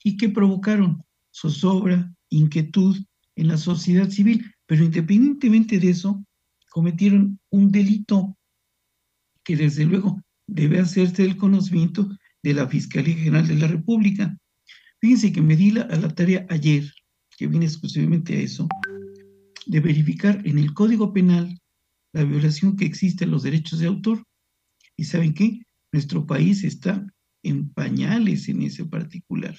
y 0.04 0.16
que 0.16 0.28
provocaron 0.28 1.02
zozobra, 1.32 2.12
inquietud 2.28 2.96
en 3.36 3.48
la 3.48 3.56
sociedad 3.56 4.08
civil. 4.08 4.52
Pero 4.66 4.84
independientemente 4.84 5.78
de 5.78 5.90
eso, 5.90 6.24
cometieron 6.70 7.38
un 7.50 7.70
delito 7.70 8.36
que 9.44 9.56
desde 9.56 9.84
luego 9.84 10.22
debe 10.46 10.80
hacerse 10.80 11.24
el 11.24 11.36
conocimiento 11.36 12.08
de 12.42 12.54
la 12.54 12.68
Fiscalía 12.68 13.16
General 13.16 13.46
de 13.46 13.56
la 13.56 13.66
República. 13.66 14.36
Fíjense 15.00 15.32
que 15.32 15.42
me 15.42 15.56
di 15.56 15.72
la, 15.72 15.82
a 15.82 15.96
la 15.96 16.08
tarea 16.14 16.46
ayer, 16.48 16.84
que 17.36 17.46
viene 17.46 17.66
exclusivamente 17.66 18.36
a 18.36 18.40
eso, 18.40 18.68
de 19.66 19.80
verificar 19.80 20.40
en 20.44 20.58
el 20.58 20.74
Código 20.74 21.12
Penal 21.12 21.58
la 22.12 22.24
violación 22.24 22.76
que 22.76 22.84
existe 22.84 23.24
a 23.24 23.28
los 23.28 23.42
derechos 23.42 23.78
de 23.78 23.86
autor. 23.86 24.24
¿Y 24.96 25.04
saben 25.04 25.34
qué? 25.34 25.62
Nuestro 25.92 26.26
país 26.26 26.64
está 26.64 27.06
en 27.42 27.72
pañales 27.72 28.48
en 28.48 28.62
ese 28.62 28.84
particular. 28.84 29.56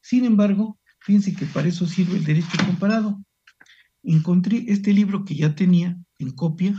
Sin 0.00 0.24
embargo, 0.24 0.78
fíjense 1.00 1.34
que 1.34 1.46
para 1.46 1.68
eso 1.68 1.86
sirve 1.86 2.16
el 2.16 2.24
derecho 2.24 2.56
comparado. 2.66 3.22
Encontré 4.02 4.64
este 4.68 4.92
libro 4.92 5.24
que 5.24 5.36
ya 5.36 5.54
tenía 5.54 5.96
en 6.18 6.30
copia, 6.32 6.74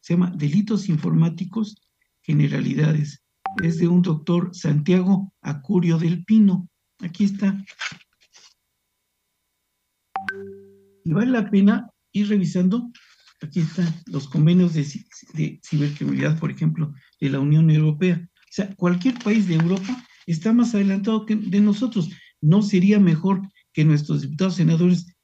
se 0.00 0.14
llama 0.14 0.32
Delitos 0.36 0.88
Informáticos, 0.88 1.80
Generalidades 2.22 3.22
es 3.62 3.78
de 3.78 3.88
un 3.88 4.02
doctor 4.02 4.50
Santiago 4.54 5.32
Acurio 5.40 5.98
del 5.98 6.24
Pino. 6.24 6.68
Aquí 7.00 7.24
está. 7.24 7.64
Y 11.04 11.12
vale 11.12 11.30
la 11.30 11.50
pena 11.50 11.90
ir 12.12 12.28
revisando. 12.28 12.90
Aquí 13.42 13.60
están 13.60 13.86
los 14.06 14.28
convenios 14.28 14.74
de, 14.74 14.86
de 15.34 15.60
cibercriminalidad, 15.64 16.38
por 16.38 16.50
ejemplo, 16.50 16.92
de 17.20 17.30
la 17.30 17.38
Unión 17.38 17.70
Europea. 17.70 18.28
Sea, 18.56 18.74
cualquier 18.74 19.18
país 19.18 19.46
de 19.46 19.56
Europa 19.56 20.02
está 20.24 20.50
más 20.50 20.74
adelantado 20.74 21.26
que 21.26 21.36
de 21.36 21.60
nosotros. 21.60 22.08
¿No 22.40 22.62
sería 22.62 22.98
mejor 22.98 23.42
que 23.74 23.84
nuestros 23.84 24.22
diputados 24.22 24.54
senadores 24.54 25.14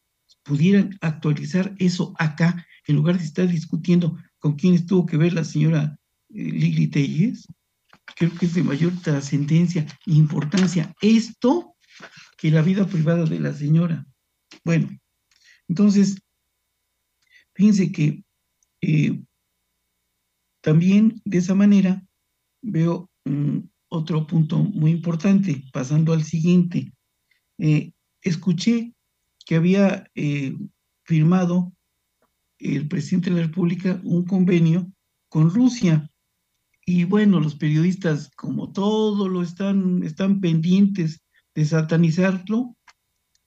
pudieran 0.42 0.98
actualizar 1.00 1.74
eso 1.78 2.12
acá, 2.18 2.66
en 2.86 2.96
lugar 2.96 3.16
de 3.16 3.24
estar 3.24 3.48
discutiendo 3.48 4.18
con 4.38 4.56
quién 4.56 4.84
tuvo 4.84 5.06
que 5.06 5.16
ver 5.16 5.32
la 5.32 5.44
señora 5.44 5.98
eh, 6.28 6.42
Lili 6.42 6.88
Telles? 6.88 7.46
creo 8.16 8.34
que 8.38 8.44
es 8.44 8.52
de 8.52 8.64
mayor 8.64 8.92
trascendencia 9.00 9.86
e 10.04 10.12
importancia 10.12 10.94
esto 11.00 11.74
que 12.36 12.50
la 12.50 12.60
vida 12.60 12.86
privada 12.86 13.24
de 13.24 13.40
la 13.40 13.54
señora. 13.54 14.04
Bueno, 14.62 14.90
entonces, 15.68 16.20
fíjense 17.54 17.92
que 17.92 18.22
eh, 18.82 19.22
también 20.60 21.22
de 21.24 21.38
esa 21.38 21.54
manera 21.54 22.04
veo 22.60 23.08
otro 23.88 24.26
punto 24.26 24.58
muy 24.58 24.90
importante, 24.90 25.64
pasando 25.72 26.12
al 26.12 26.24
siguiente. 26.24 26.92
Eh, 27.58 27.92
escuché 28.22 28.94
que 29.44 29.56
había 29.56 30.10
eh, 30.14 30.56
firmado 31.04 31.72
el 32.58 32.88
presidente 32.88 33.30
de 33.30 33.36
la 33.36 33.46
República 33.46 34.00
un 34.04 34.24
convenio 34.24 34.90
con 35.28 35.50
Rusia 35.50 36.08
y 36.84 37.04
bueno, 37.04 37.38
los 37.38 37.54
periodistas, 37.54 38.30
como 38.36 38.72
todo 38.72 39.28
lo 39.28 39.42
están, 39.42 40.02
están 40.02 40.40
pendientes 40.40 41.22
de 41.54 41.64
satanizarlo, 41.64 42.76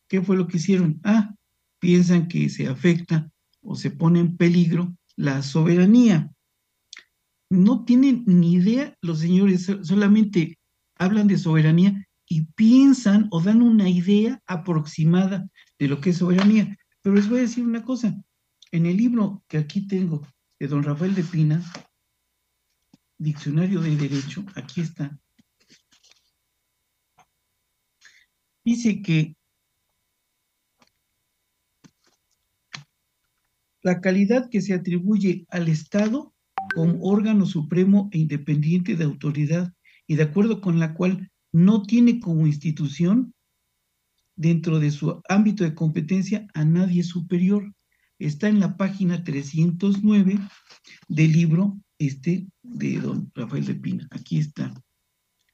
¿qué 0.08 0.22
fue 0.22 0.38
lo 0.38 0.48
que 0.48 0.58
hicieron? 0.58 1.02
Ah, 1.04 1.34
piensan 1.80 2.28
que 2.28 2.50
se 2.50 2.68
afecta 2.68 3.30
o 3.62 3.76
se 3.76 3.92
pone 3.92 4.20
en 4.20 4.38
peligro 4.38 4.96
la 5.16 5.42
soberanía. 5.42 6.32
No 7.50 7.86
tienen 7.86 8.24
ni 8.26 8.54
idea 8.54 8.98
los 9.02 9.20
señores, 9.20 9.72
solamente 9.84 10.58
hablan 10.98 11.28
de 11.28 11.38
soberanía 11.38 12.08
y 12.28 12.46
piensan 12.54 13.28
o 13.32 13.42
dan 13.42 13.62
una 13.62 13.90
idea 13.90 14.42
aproximada 14.48 15.48
de 15.78 15.88
lo 15.88 16.02
que 16.02 16.10
es 16.10 16.18
soberanía. 16.18 16.76
Pero 17.02 17.16
les 17.16 17.30
voy 17.30 17.40
a 17.40 17.42
decir 17.44 17.64
una 17.64 17.84
cosa, 17.84 18.20
en 18.72 18.86
el 18.86 18.98
libro 18.98 19.44
que 19.48 19.58
aquí 19.58 19.88
tengo 19.88 20.22
de 20.60 20.68
don 20.68 20.84
Rafael 20.84 21.14
de 21.14 21.24
Pina, 21.24 21.64
Diccionario 23.18 23.80
de 23.82 23.96
Derecho, 23.96 24.44
aquí 24.56 24.82
está. 24.82 25.18
dice 28.66 29.02
que 29.02 29.38
la 33.84 34.02
calidad 34.02 34.50
que 34.50 34.62
se 34.62 34.74
atribuye 34.74 35.46
al 35.50 35.70
Estado 35.70 36.35
como 36.76 37.02
órgano 37.02 37.46
supremo 37.46 38.10
e 38.12 38.20
independiente 38.20 38.98
de 38.98 39.06
autoridad 39.06 39.74
y 40.08 40.16
de 40.16 40.24
acuerdo 40.24 40.60
con 40.60 40.78
la 40.78 40.94
cual 40.94 41.32
no 41.54 41.84
tiene 41.84 42.20
como 42.20 42.46
institución 42.46 43.34
dentro 44.36 44.80
de 44.80 44.92
su 44.92 45.22
ámbito 45.30 45.64
de 45.64 45.74
competencia 45.74 46.46
a 46.54 46.66
nadie 46.66 47.02
superior. 47.04 47.74
Está 48.20 48.50
en 48.50 48.60
la 48.60 48.76
página 48.76 49.24
309 49.24 50.38
del 51.08 51.32
libro 51.32 51.78
este 51.98 52.46
de 52.62 53.00
don 53.00 53.32
Rafael 53.34 53.66
de 53.66 53.76
Pina. 53.76 54.08
Aquí 54.12 54.38
está. 54.40 54.74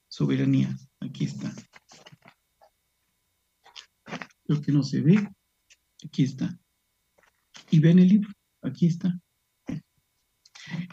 Soberanía. 0.07 0.75
Aquí 0.99 1.25
está. 1.25 1.53
Lo 4.45 4.59
que 4.59 4.71
no 4.71 4.83
se 4.83 5.01
ve, 5.01 5.29
aquí 6.03 6.23
está. 6.23 6.59
Y 7.69 7.79
ven 7.79 7.99
el 7.99 8.09
libro, 8.09 8.29
aquí 8.63 8.87
está. 8.87 9.17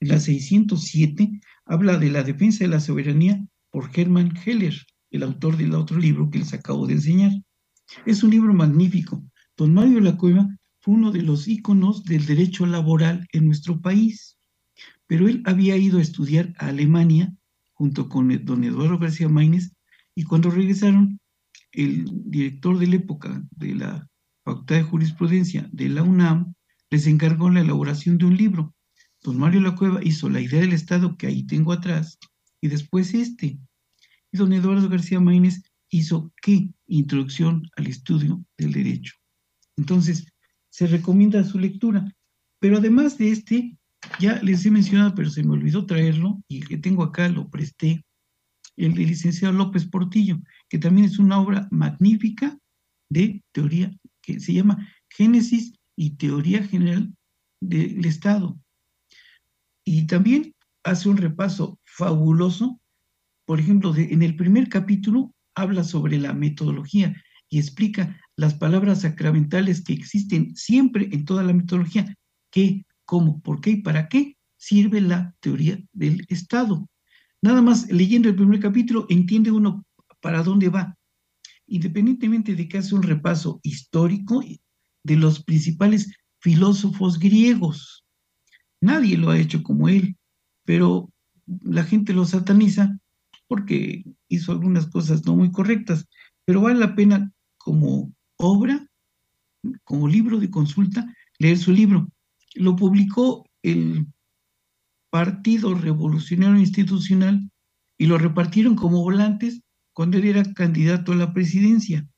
la 0.00 0.18
607 0.18 1.40
habla 1.64 1.96
de 1.96 2.10
la 2.10 2.24
defensa 2.24 2.64
de 2.64 2.70
la 2.70 2.80
soberanía 2.80 3.40
por 3.70 3.88
Hermann 3.94 4.36
Heller, 4.44 4.74
el 5.10 5.22
autor 5.22 5.56
del 5.56 5.74
otro 5.74 5.96
libro 5.98 6.28
que 6.28 6.40
les 6.40 6.52
acabo 6.52 6.86
de 6.86 6.94
enseñar. 6.94 7.30
Es 8.04 8.24
un 8.24 8.30
libro 8.30 8.52
magnífico. 8.52 9.22
Don 9.56 9.74
Mario 9.74 9.96
de 9.96 10.00
la 10.00 10.16
Cueva 10.16 10.48
fue 10.80 10.94
uno 10.94 11.12
de 11.12 11.22
los 11.22 11.46
íconos 11.46 12.02
del 12.04 12.26
derecho 12.26 12.66
laboral 12.66 13.28
en 13.32 13.46
nuestro 13.46 13.80
país, 13.80 14.38
pero 15.06 15.28
él 15.28 15.42
había 15.46 15.76
ido 15.76 15.98
a 15.98 16.02
estudiar 16.02 16.52
a 16.58 16.68
Alemania 16.68 17.32
junto 17.82 18.08
con 18.08 18.28
don 18.44 18.62
Eduardo 18.62 18.96
García 18.96 19.28
Maínez 19.28 19.72
y 20.14 20.22
cuando 20.22 20.50
regresaron, 20.50 21.18
el 21.72 22.04
director 22.30 22.78
de 22.78 22.86
la 22.86 22.94
época 22.94 23.42
de 23.56 23.74
la 23.74 24.08
Facultad 24.44 24.76
de 24.76 24.82
Jurisprudencia 24.84 25.68
de 25.72 25.88
la 25.88 26.04
UNAM 26.04 26.54
les 26.90 27.08
encargó 27.08 27.50
la 27.50 27.60
elaboración 27.60 28.18
de 28.18 28.26
un 28.26 28.36
libro 28.36 28.72
Don 29.20 29.36
Mario 29.36 29.62
La 29.62 29.74
Cueva 29.74 29.98
hizo 30.00 30.30
la 30.30 30.40
idea 30.40 30.60
del 30.60 30.74
Estado 30.74 31.16
que 31.16 31.26
ahí 31.26 31.44
tengo 31.44 31.72
atrás 31.72 32.20
y 32.60 32.68
después 32.68 33.14
este. 33.14 33.58
Y 34.30 34.38
don 34.38 34.52
Eduardo 34.52 34.88
García 34.88 35.18
Maínez 35.18 35.64
hizo 35.90 36.32
qué? 36.40 36.70
Introducción 36.86 37.68
al 37.74 37.88
estudio 37.88 38.44
del 38.58 38.74
derecho. 38.74 39.14
Entonces, 39.76 40.24
se 40.70 40.86
recomienda 40.86 41.42
su 41.42 41.58
lectura. 41.58 42.14
Pero 42.60 42.76
además 42.76 43.18
de 43.18 43.32
este, 43.32 43.76
ya 44.18 44.40
les 44.42 44.64
he 44.66 44.70
mencionado, 44.70 45.14
pero 45.14 45.30
se 45.30 45.42
me 45.42 45.52
olvidó 45.52 45.86
traerlo, 45.86 46.42
y 46.48 46.58
el 46.58 46.68
que 46.68 46.78
tengo 46.78 47.02
acá 47.02 47.28
lo 47.28 47.48
presté, 47.48 48.04
el 48.76 48.94
licenciado 48.94 49.54
López 49.54 49.86
Portillo, 49.86 50.40
que 50.68 50.78
también 50.78 51.06
es 51.06 51.18
una 51.18 51.40
obra 51.40 51.68
magnífica 51.70 52.58
de 53.10 53.42
teoría, 53.52 53.94
que 54.22 54.40
se 54.40 54.54
llama 54.54 54.88
Génesis 55.10 55.74
y 55.96 56.16
Teoría 56.16 56.64
General 56.64 57.12
del 57.60 58.04
Estado. 58.04 58.58
Y 59.84 60.06
también 60.06 60.54
hace 60.84 61.08
un 61.08 61.16
repaso 61.16 61.78
fabuloso. 61.84 62.80
Por 63.46 63.60
ejemplo, 63.60 63.94
en 63.96 64.22
el 64.22 64.36
primer 64.36 64.68
capítulo 64.68 65.34
habla 65.54 65.84
sobre 65.84 66.18
la 66.18 66.32
metodología 66.32 67.14
y 67.50 67.58
explica 67.58 68.18
las 68.36 68.54
palabras 68.54 69.02
sacramentales 69.02 69.82
que 69.84 69.92
existen 69.92 70.56
siempre 70.56 71.08
en 71.12 71.24
toda 71.24 71.42
la 71.42 71.52
metodología. 71.52 72.14
¿Qué, 72.50 72.84
cómo, 73.04 73.40
por 73.40 73.60
qué 73.60 73.70
y 73.70 73.82
para 73.82 74.08
qué 74.08 74.36
sirve 74.56 75.00
la 75.00 75.34
teoría 75.40 75.78
del 75.92 76.24
Estado? 76.28 76.88
Nada 77.42 77.62
más 77.62 77.90
leyendo 77.90 78.28
el 78.28 78.36
primer 78.36 78.60
capítulo 78.60 79.06
entiende 79.08 79.50
uno 79.50 79.84
para 80.20 80.42
dónde 80.42 80.68
va. 80.68 80.96
Independientemente 81.66 82.54
de 82.54 82.68
que 82.68 82.78
hace 82.78 82.94
un 82.94 83.02
repaso 83.02 83.60
histórico 83.62 84.42
de 85.04 85.16
los 85.16 85.42
principales 85.42 86.14
filósofos 86.40 87.18
griegos, 87.18 88.02
Nadie 88.82 89.16
lo 89.16 89.30
ha 89.30 89.38
hecho 89.38 89.62
como 89.62 89.88
él, 89.88 90.16
pero 90.64 91.08
la 91.62 91.84
gente 91.84 92.12
lo 92.12 92.24
sataniza 92.24 92.98
porque 93.46 94.04
hizo 94.28 94.50
algunas 94.50 94.88
cosas 94.88 95.24
no 95.24 95.36
muy 95.36 95.52
correctas, 95.52 96.08
pero 96.44 96.60
vale 96.60 96.80
la 96.80 96.96
pena 96.96 97.30
como 97.58 98.12
obra, 98.38 98.84
como 99.84 100.08
libro 100.08 100.40
de 100.40 100.50
consulta, 100.50 101.06
leer 101.38 101.58
su 101.58 101.70
libro. 101.70 102.08
Lo 102.54 102.76
publicó 102.76 103.46
el 103.62 104.06
Partido 105.10 105.74
Revolucionario 105.74 106.58
Institucional 106.58 107.50
y 107.98 108.06
lo 108.06 108.18
repartieron 108.18 108.74
como 108.74 109.02
volantes 109.02 109.60
cuando 109.92 110.18
él 110.18 110.24
era 110.24 110.42
candidato 110.54 111.12
a 111.12 111.16
la 111.16 111.32
presidencia. 111.32 112.08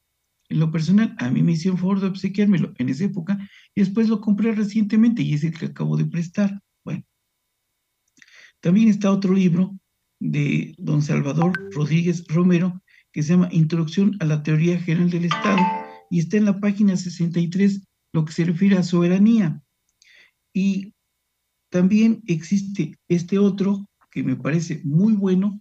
En 0.48 0.60
lo 0.60 0.70
personal, 0.70 1.16
a 1.18 1.30
mí 1.30 1.42
me 1.42 1.52
hicieron 1.52 1.78
favor 1.78 2.00
de 2.00 2.06
obsequiármelo 2.06 2.72
en 2.78 2.88
esa 2.88 3.04
época 3.04 3.38
y 3.74 3.80
después 3.80 4.08
lo 4.08 4.20
compré 4.20 4.52
recientemente 4.52 5.22
y 5.22 5.34
es 5.34 5.42
el 5.44 5.58
que 5.58 5.66
acabo 5.66 5.96
de 5.96 6.04
prestar. 6.04 6.60
Bueno, 6.84 7.02
también 8.60 8.88
está 8.88 9.10
otro 9.10 9.34
libro 9.34 9.76
de 10.20 10.74
don 10.78 11.02
Salvador 11.02 11.52
Rodríguez 11.72 12.24
Romero 12.28 12.80
que 13.12 13.22
se 13.22 13.32
llama 13.32 13.48
Introducción 13.52 14.16
a 14.20 14.24
la 14.24 14.42
Teoría 14.42 14.78
General 14.78 15.10
del 15.10 15.24
Estado 15.24 15.62
y 16.10 16.20
está 16.20 16.36
en 16.36 16.44
la 16.44 16.60
página 16.60 16.96
63 16.96 17.82
lo 18.12 18.24
que 18.24 18.32
se 18.32 18.44
refiere 18.44 18.76
a 18.76 18.82
soberanía. 18.82 19.63
Y 20.54 20.94
también 21.68 22.22
existe 22.26 22.96
este 23.08 23.38
otro 23.38 23.86
que 24.10 24.22
me 24.22 24.36
parece 24.36 24.80
muy 24.84 25.14
bueno, 25.14 25.60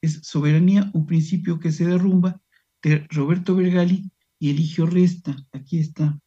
es 0.00 0.20
Soberanía, 0.22 0.90
un 0.94 1.04
principio 1.04 1.60
que 1.60 1.70
se 1.70 1.84
derrumba, 1.84 2.40
de 2.82 3.06
Roberto 3.10 3.54
Vergali 3.54 4.10
y 4.38 4.50
Eligio 4.50 4.86
Resta. 4.86 5.36
Aquí 5.52 5.78
está. 5.78 6.18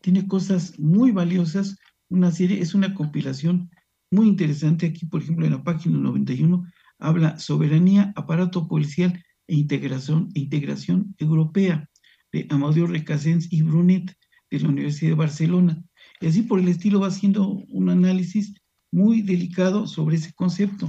Tiene 0.00 0.28
cosas 0.28 0.78
muy 0.78 1.10
valiosas. 1.10 1.76
Una 2.08 2.30
serie, 2.30 2.60
es 2.60 2.74
una 2.74 2.94
compilación 2.94 3.70
muy 4.10 4.28
interesante. 4.28 4.86
Aquí, 4.86 5.06
por 5.06 5.22
ejemplo, 5.22 5.46
en 5.46 5.52
la 5.52 5.64
página 5.64 5.98
91, 5.98 6.64
habla 6.98 7.38
soberanía, 7.38 8.12
aparato 8.14 8.68
policial 8.68 9.24
e 9.48 9.56
integración, 9.56 10.28
e 10.34 10.40
integración 10.40 11.14
europea 11.18 11.88
de 12.32 12.46
Amadeo 12.50 12.86
Recasens 12.86 13.52
y 13.52 13.62
Brunet 13.62 14.16
de 14.50 14.60
la 14.60 14.68
Universidad 14.68 15.10
de 15.10 15.16
Barcelona. 15.16 15.82
Y 16.20 16.26
así 16.26 16.42
por 16.42 16.60
el 16.60 16.68
estilo 16.68 17.00
va 17.00 17.08
haciendo 17.08 17.48
un 17.48 17.88
análisis 17.88 18.54
muy 18.92 19.22
delicado 19.22 19.86
sobre 19.86 20.16
ese 20.16 20.32
concepto. 20.32 20.88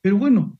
Pero 0.00 0.16
bueno, 0.16 0.58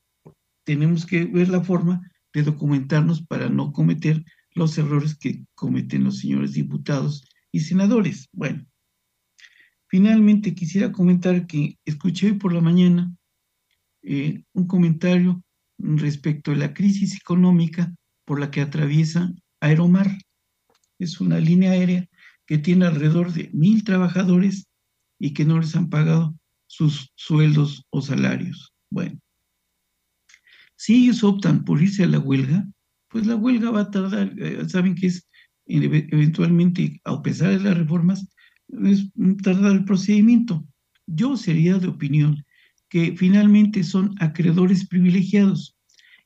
tenemos 0.65 1.07
que 1.07 1.25
ver 1.25 1.49
la 1.49 1.63
forma 1.63 2.01
de 2.33 2.43
documentarnos 2.43 3.23
para 3.23 3.49
no 3.49 3.73
cometer 3.73 4.25
los 4.55 4.77
errores 4.79 5.17
que 5.17 5.45
cometen 5.55 6.05
los 6.05 6.19
señores 6.19 6.53
diputados 6.53 7.25
y 7.51 7.61
senadores. 7.61 8.29
Bueno, 8.33 8.65
finalmente 9.89 10.55
quisiera 10.55 10.93
comentar 10.93 11.47
que 11.47 11.79
escuché 11.85 12.29
hoy 12.29 12.33
por 12.35 12.53
la 12.53 12.61
mañana 12.61 13.15
eh, 14.03 14.45
un 14.53 14.67
comentario 14.67 15.43
respecto 15.79 16.53
a 16.53 16.57
la 16.57 16.75
crisis 16.75 17.17
económica 17.17 17.95
por 18.25 18.41
la 18.41 18.51
que 18.51 18.61
atraviesa 18.61 19.33
Aeromar. 19.61 20.19
Es 20.99 21.21
una 21.21 21.39
línea 21.39 21.73
aérea 21.73 22.09
que 22.53 22.59
tiene 22.59 22.85
alrededor 22.85 23.33
de 23.33 23.49
mil 23.55 23.83
trabajadores 23.83 24.67
y 25.19 25.33
que 25.33 25.47
no 25.47 25.59
les 25.59 25.75
han 25.75 25.89
pagado 25.89 26.39
sus 26.67 27.11
sueldos 27.15 27.87
o 27.89 28.03
salarios. 28.03 28.75
Bueno, 28.91 29.19
si 30.77 31.03
ellos 31.03 31.25
optan 31.25 31.65
por 31.65 31.81
irse 31.81 32.05
a 32.05 32.09
la 32.09 32.19
huelga, 32.19 32.69
pues 33.09 33.27
la 33.27 33.37
huelga 33.37 33.71
va 33.71 33.81
a 33.81 33.91
tardar, 33.91 34.35
eh, 34.37 34.69
saben 34.69 34.95
que 34.95 35.07
es 35.07 35.27
eventualmente, 35.65 37.01
a 37.05 37.23
pesar 37.23 37.53
de 37.53 37.61
las 37.61 37.79
reformas, 37.79 38.29
es 38.85 39.11
tardar 39.43 39.73
el 39.73 39.87
procedimiento. 39.87 40.63
Yo 41.07 41.39
sería 41.39 41.79
de 41.79 41.89
opinión 41.89 42.45
que 42.91 43.17
finalmente 43.17 43.83
son 43.83 44.15
acreedores 44.21 44.87
privilegiados 44.87 45.75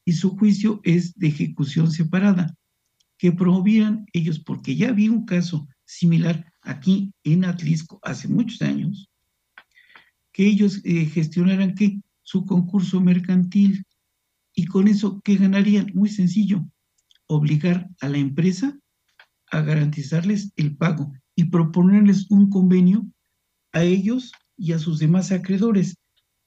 y 0.05 0.15
su 0.15 0.31
juicio 0.31 0.81
es 0.83 1.15
de 1.15 1.29
ejecución 1.29 1.93
separada, 1.93 2.53
que 3.17 3.31
promovieran 3.31 4.07
ellos, 4.13 4.41
porque 4.41 4.75
ya 4.75 4.89
había 4.89 5.13
un 5.13 5.25
caso 5.25 5.69
similar 5.87 6.53
aquí 6.63 7.13
en 7.25 7.45
Atlisco 7.45 7.99
hace 8.03 8.29
muchos 8.29 8.61
años, 8.61 9.09
que 10.33 10.47
ellos 10.47 10.83
eh, 10.85 11.07
gestionaran 11.07 11.75
¿qué? 11.75 12.01
su 12.23 12.45
concurso 12.45 13.01
mercantil 13.01 13.85
y 14.55 14.67
con 14.67 14.89
eso, 14.89 15.21
¿qué 15.25 15.37
ganarían? 15.37 15.91
Muy 15.95 16.09
sencillo, 16.09 16.67
obligar 17.27 17.89
a 18.01 18.09
la 18.09 18.19
empresa 18.19 18.79
a 19.51 19.61
garantizarles 19.61 20.53
el 20.57 20.77
pago 20.77 21.13
y 21.35 21.45
proponerles 21.45 22.31
un 22.31 22.51
convenio 22.51 23.07
a 23.73 23.83
ellos 23.83 24.33
y 24.57 24.73
a 24.73 24.79
sus 24.79 24.99
demás 24.99 25.31
acreedores. 25.33 25.97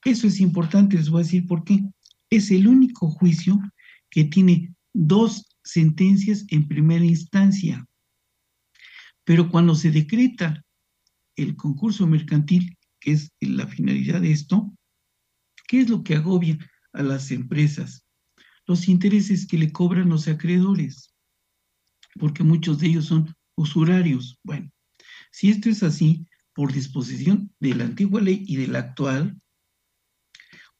Eso 0.03 0.27
es 0.27 0.39
importante, 0.39 0.97
les 0.97 1.09
voy 1.09 1.21
a 1.21 1.23
decir 1.23 1.45
por 1.45 1.63
qué. 1.63 1.83
Es 2.29 2.51
el 2.51 2.67
único 2.67 3.09
juicio 3.09 3.59
que 4.09 4.25
tiene 4.25 4.73
dos 4.93 5.45
sentencias 5.63 6.45
en 6.49 6.67
primera 6.67 7.05
instancia. 7.05 7.85
Pero 9.29 9.47
cuando 9.47 9.75
se 9.75 9.91
decreta 9.91 10.65
el 11.35 11.55
concurso 11.55 12.07
mercantil, 12.07 12.75
que 12.99 13.11
es 13.11 13.31
la 13.41 13.67
finalidad 13.67 14.21
de 14.21 14.31
esto, 14.31 14.75
¿qué 15.67 15.81
es 15.81 15.89
lo 15.91 16.03
que 16.03 16.15
agobia 16.15 16.57
a 16.93 17.03
las 17.03 17.29
empresas? 17.29 18.03
Los 18.65 18.87
intereses 18.87 19.45
que 19.45 19.59
le 19.59 19.71
cobran 19.71 20.09
los 20.09 20.27
acreedores, 20.27 21.13
porque 22.19 22.43
muchos 22.43 22.79
de 22.79 22.87
ellos 22.87 23.05
son 23.05 23.31
usurarios. 23.55 24.39
Bueno, 24.43 24.71
si 25.31 25.51
esto 25.51 25.69
es 25.69 25.83
así, 25.83 26.25
por 26.51 26.73
disposición 26.73 27.53
de 27.59 27.75
la 27.75 27.83
antigua 27.83 28.21
ley 28.21 28.43
y 28.47 28.55
de 28.55 28.67
la 28.67 28.79
actual, 28.79 29.39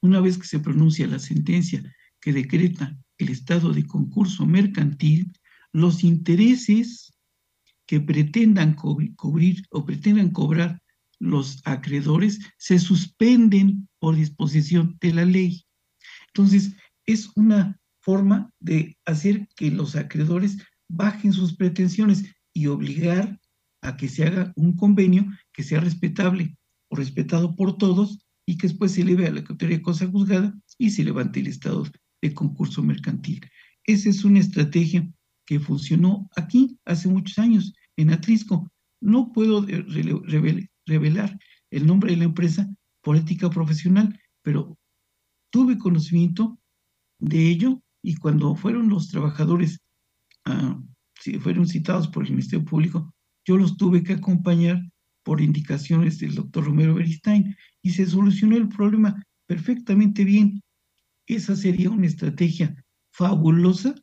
una 0.02 0.22
vez 0.22 0.40
que 0.40 0.48
se 0.48 0.60
pronuncia 0.60 1.06
la 1.06 1.20
sentencia 1.20 1.84
que 2.20 2.34
decreta 2.34 2.98
el 3.20 3.30
estado 3.30 3.74
de 3.74 3.86
concurso 3.86 4.48
mercantil, 4.48 5.32
los 5.72 6.04
intereses 6.04 7.14
que 7.90 8.00
pretendan 8.00 8.76
cubrir 8.76 9.66
o 9.72 9.84
pretendan 9.84 10.30
cobrar 10.30 10.80
los 11.18 11.60
acreedores 11.66 12.40
se 12.60 12.78
suspenden 12.78 13.90
por 13.98 14.16
disposición 14.16 14.96
de 15.02 15.12
la 15.12 15.26
ley. 15.26 15.66
Entonces, 16.28 16.76
es 17.08 17.32
una 17.36 17.80
forma 18.00 18.54
de 18.60 18.96
hacer 19.06 19.48
que 19.56 19.72
los 19.72 19.96
acreedores 19.96 20.60
bajen 20.88 21.34
sus 21.34 21.56
pretensiones 21.56 22.26
y 22.54 22.68
obligar 22.68 23.40
a 23.82 23.98
que 23.98 24.08
se 24.08 24.24
haga 24.24 24.54
un 24.56 24.76
convenio 24.76 25.26
que 25.52 25.64
sea 25.64 25.80
respetable 25.80 26.56
o 26.90 26.96
respetado 26.96 27.56
por 27.56 27.80
todos 27.80 28.20
y 28.46 28.60
que 28.60 28.68
después 28.68 28.92
se 28.92 29.02
eleve 29.02 29.26
a 29.26 29.32
la 29.32 29.44
categoría 29.44 29.78
de 29.78 29.84
cosa 29.84 30.06
juzgada 30.06 30.54
y 30.78 30.92
se 30.92 31.04
levante 31.04 31.40
el 31.40 31.48
estado 31.48 31.88
de 32.22 32.34
concurso 32.36 32.84
mercantil. 32.84 33.50
Esa 33.84 34.10
es 34.10 34.24
una 34.24 34.42
estrategia 34.42 35.12
que 35.50 35.60
funcionó 35.60 36.30
aquí 36.36 36.78
hace 36.86 37.08
muchos 37.08 37.40
años, 37.40 37.74
en 37.98 38.12
Atlisco. 38.12 38.72
No 39.02 39.32
puedo 39.34 39.66
revelar 40.86 41.40
el 41.72 41.88
nombre 41.88 42.12
de 42.12 42.18
la 42.18 42.26
empresa 42.26 42.70
por 43.02 43.16
ética 43.16 43.50
profesional, 43.50 44.16
pero 44.44 44.78
tuve 45.52 45.80
conocimiento 45.80 46.60
de 47.18 47.50
ello 47.50 47.82
y 48.04 48.16
cuando 48.18 48.54
fueron 48.54 48.90
los 48.90 49.08
trabajadores, 49.08 49.80
uh, 50.46 51.40
fueron 51.40 51.66
citados 51.68 52.08
por 52.08 52.26
el 52.26 52.30
Ministerio 52.30 52.64
Público, 52.64 53.12
yo 53.44 53.58
los 53.58 53.76
tuve 53.76 54.04
que 54.04 54.14
acompañar 54.14 54.80
por 55.24 55.42
indicaciones 55.42 56.20
del 56.20 56.36
doctor 56.36 56.66
Romero 56.66 56.94
Beristain 56.94 57.58
y 57.82 57.90
se 57.90 58.06
solucionó 58.06 58.56
el 58.56 58.70
problema 58.70 59.20
perfectamente 59.48 60.24
bien. 60.26 60.62
Esa 61.26 61.56
sería 61.56 61.90
una 61.90 62.06
estrategia 62.06 62.76
fabulosa 63.12 63.96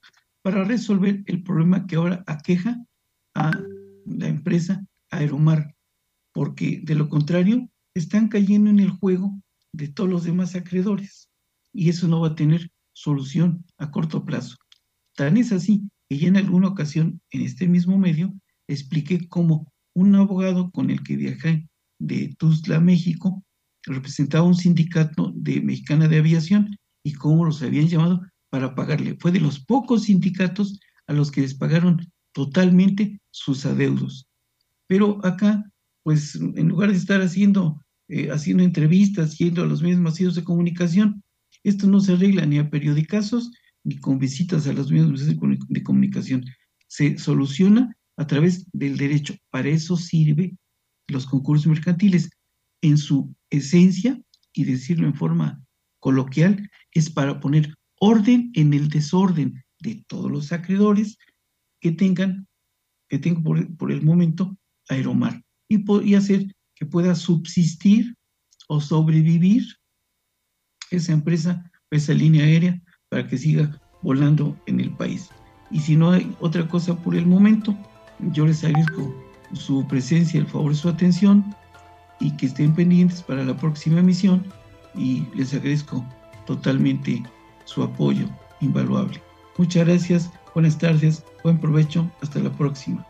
para 0.46 0.62
resolver 0.62 1.24
el 1.26 1.42
problema 1.42 1.88
que 1.88 1.96
ahora 1.96 2.22
aqueja 2.28 2.80
a 3.34 3.50
la 4.04 4.28
empresa 4.28 4.86
Aeromar, 5.10 5.74
porque 6.32 6.82
de 6.84 6.94
lo 6.94 7.08
contrario 7.08 7.68
están 7.94 8.28
cayendo 8.28 8.70
en 8.70 8.78
el 8.78 8.90
juego 8.90 9.42
de 9.72 9.88
todos 9.88 10.08
los 10.08 10.22
demás 10.22 10.54
acreedores 10.54 11.28
y 11.72 11.88
eso 11.88 12.06
no 12.06 12.20
va 12.20 12.28
a 12.28 12.34
tener 12.36 12.70
solución 12.92 13.64
a 13.76 13.90
corto 13.90 14.24
plazo. 14.24 14.56
Tan 15.16 15.36
es 15.36 15.50
así 15.50 15.90
que 16.08 16.16
ya 16.16 16.28
en 16.28 16.36
alguna 16.36 16.68
ocasión 16.68 17.20
en 17.32 17.40
este 17.40 17.66
mismo 17.66 17.98
medio 17.98 18.32
expliqué 18.68 19.26
cómo 19.26 19.72
un 19.96 20.14
abogado 20.14 20.70
con 20.70 20.90
el 20.90 21.02
que 21.02 21.16
viajé 21.16 21.68
de 21.98 22.36
Tuzla, 22.38 22.78
México, 22.78 23.42
representaba 23.82 24.46
un 24.46 24.54
sindicato 24.54 25.32
de 25.34 25.60
mexicana 25.60 26.06
de 26.06 26.18
aviación 26.18 26.78
y 27.02 27.14
cómo 27.14 27.44
los 27.44 27.60
habían 27.64 27.88
llamado 27.88 28.22
para 28.56 28.74
pagarle. 28.74 29.18
Fue 29.20 29.32
de 29.32 29.40
los 29.40 29.60
pocos 29.60 30.04
sindicatos 30.04 30.80
a 31.06 31.12
los 31.12 31.30
que 31.30 31.42
les 31.42 31.52
pagaron 31.54 32.10
totalmente 32.32 33.20
sus 33.30 33.66
adeudos. 33.66 34.30
Pero 34.86 35.22
acá, 35.26 35.70
pues 36.02 36.36
en 36.36 36.68
lugar 36.68 36.90
de 36.90 36.96
estar 36.96 37.20
haciendo, 37.20 37.84
eh, 38.08 38.30
haciendo 38.30 38.62
entrevistas, 38.62 39.36
yendo 39.36 39.62
a 39.62 39.66
los 39.66 39.82
medios 39.82 40.00
masivos 40.00 40.34
de 40.36 40.44
comunicación, 40.44 41.22
esto 41.64 41.86
no 41.86 42.00
se 42.00 42.14
arregla 42.14 42.46
ni 42.46 42.56
a 42.56 42.70
periodicazos 42.70 43.50
ni 43.84 43.98
con 43.98 44.18
visitas 44.18 44.66
a 44.66 44.72
los 44.72 44.90
medios 44.90 45.26
de 45.26 45.82
comunicación. 45.82 46.46
Se 46.88 47.18
soluciona 47.18 47.94
a 48.16 48.26
través 48.26 48.64
del 48.72 48.96
derecho. 48.96 49.34
Para 49.50 49.68
eso 49.68 49.98
sirve 49.98 50.56
los 51.08 51.26
concursos 51.26 51.66
mercantiles. 51.66 52.30
En 52.80 52.96
su 52.96 53.34
esencia, 53.50 54.18
y 54.54 54.64
decirlo 54.64 55.06
en 55.06 55.14
forma 55.14 55.62
coloquial, 56.00 56.70
es 56.92 57.10
para 57.10 57.38
poner 57.38 57.74
orden 58.00 58.50
en 58.54 58.74
el 58.74 58.88
desorden 58.88 59.62
de 59.80 60.04
todos 60.06 60.30
los 60.30 60.52
acreedores 60.52 61.18
que 61.80 61.92
tengan, 61.92 62.46
que 63.08 63.18
tengan 63.18 63.42
por, 63.42 63.92
el 63.92 64.02
momento 64.02 64.56
aeromar 64.88 65.42
y, 65.68 65.84
y 66.08 66.14
hacer 66.14 66.54
que 66.74 66.86
pueda 66.86 67.14
subsistir 67.14 68.14
o 68.68 68.80
sobrevivir 68.80 69.64
esa 70.90 71.12
empresa, 71.12 71.70
esa 71.90 72.12
línea 72.12 72.44
aérea, 72.44 72.80
para 73.08 73.26
que 73.26 73.38
siga 73.38 73.80
volando 74.02 74.58
en 74.66 74.80
el 74.80 74.90
país. 74.96 75.30
Y 75.70 75.80
si 75.80 75.96
no 75.96 76.10
hay 76.10 76.34
otra 76.40 76.68
cosa 76.68 76.96
por 77.02 77.14
el 77.14 77.26
momento, 77.26 77.76
yo 78.32 78.46
les 78.46 78.64
agradezco 78.64 79.14
su 79.52 79.86
presencia, 79.86 80.40
el 80.40 80.46
favor 80.46 80.72
de 80.72 80.78
su 80.78 80.88
atención 80.88 81.54
y 82.20 82.30
que 82.36 82.46
estén 82.46 82.74
pendientes 82.74 83.22
para 83.22 83.44
la 83.44 83.56
próxima 83.56 84.00
emisión 84.00 84.44
y 84.94 85.26
les 85.34 85.54
agradezco 85.54 86.04
totalmente 86.46 87.22
su 87.66 87.82
apoyo 87.82 88.26
invaluable. 88.60 89.22
Muchas 89.58 89.86
gracias, 89.86 90.30
buenas 90.54 90.78
tardes, 90.78 91.22
buen 91.44 91.60
provecho, 91.60 92.10
hasta 92.22 92.40
la 92.40 92.50
próxima. 92.50 93.06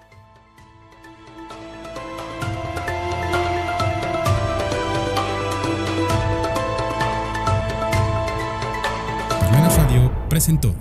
presentó 10.36 10.74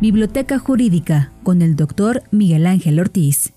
Biblioteca 0.00 0.58
Jurídica 0.58 1.32
con 1.42 1.60
el 1.60 1.76
doctor 1.76 2.22
Miguel 2.30 2.66
Ángel 2.66 2.98
Ortiz. 2.98 3.55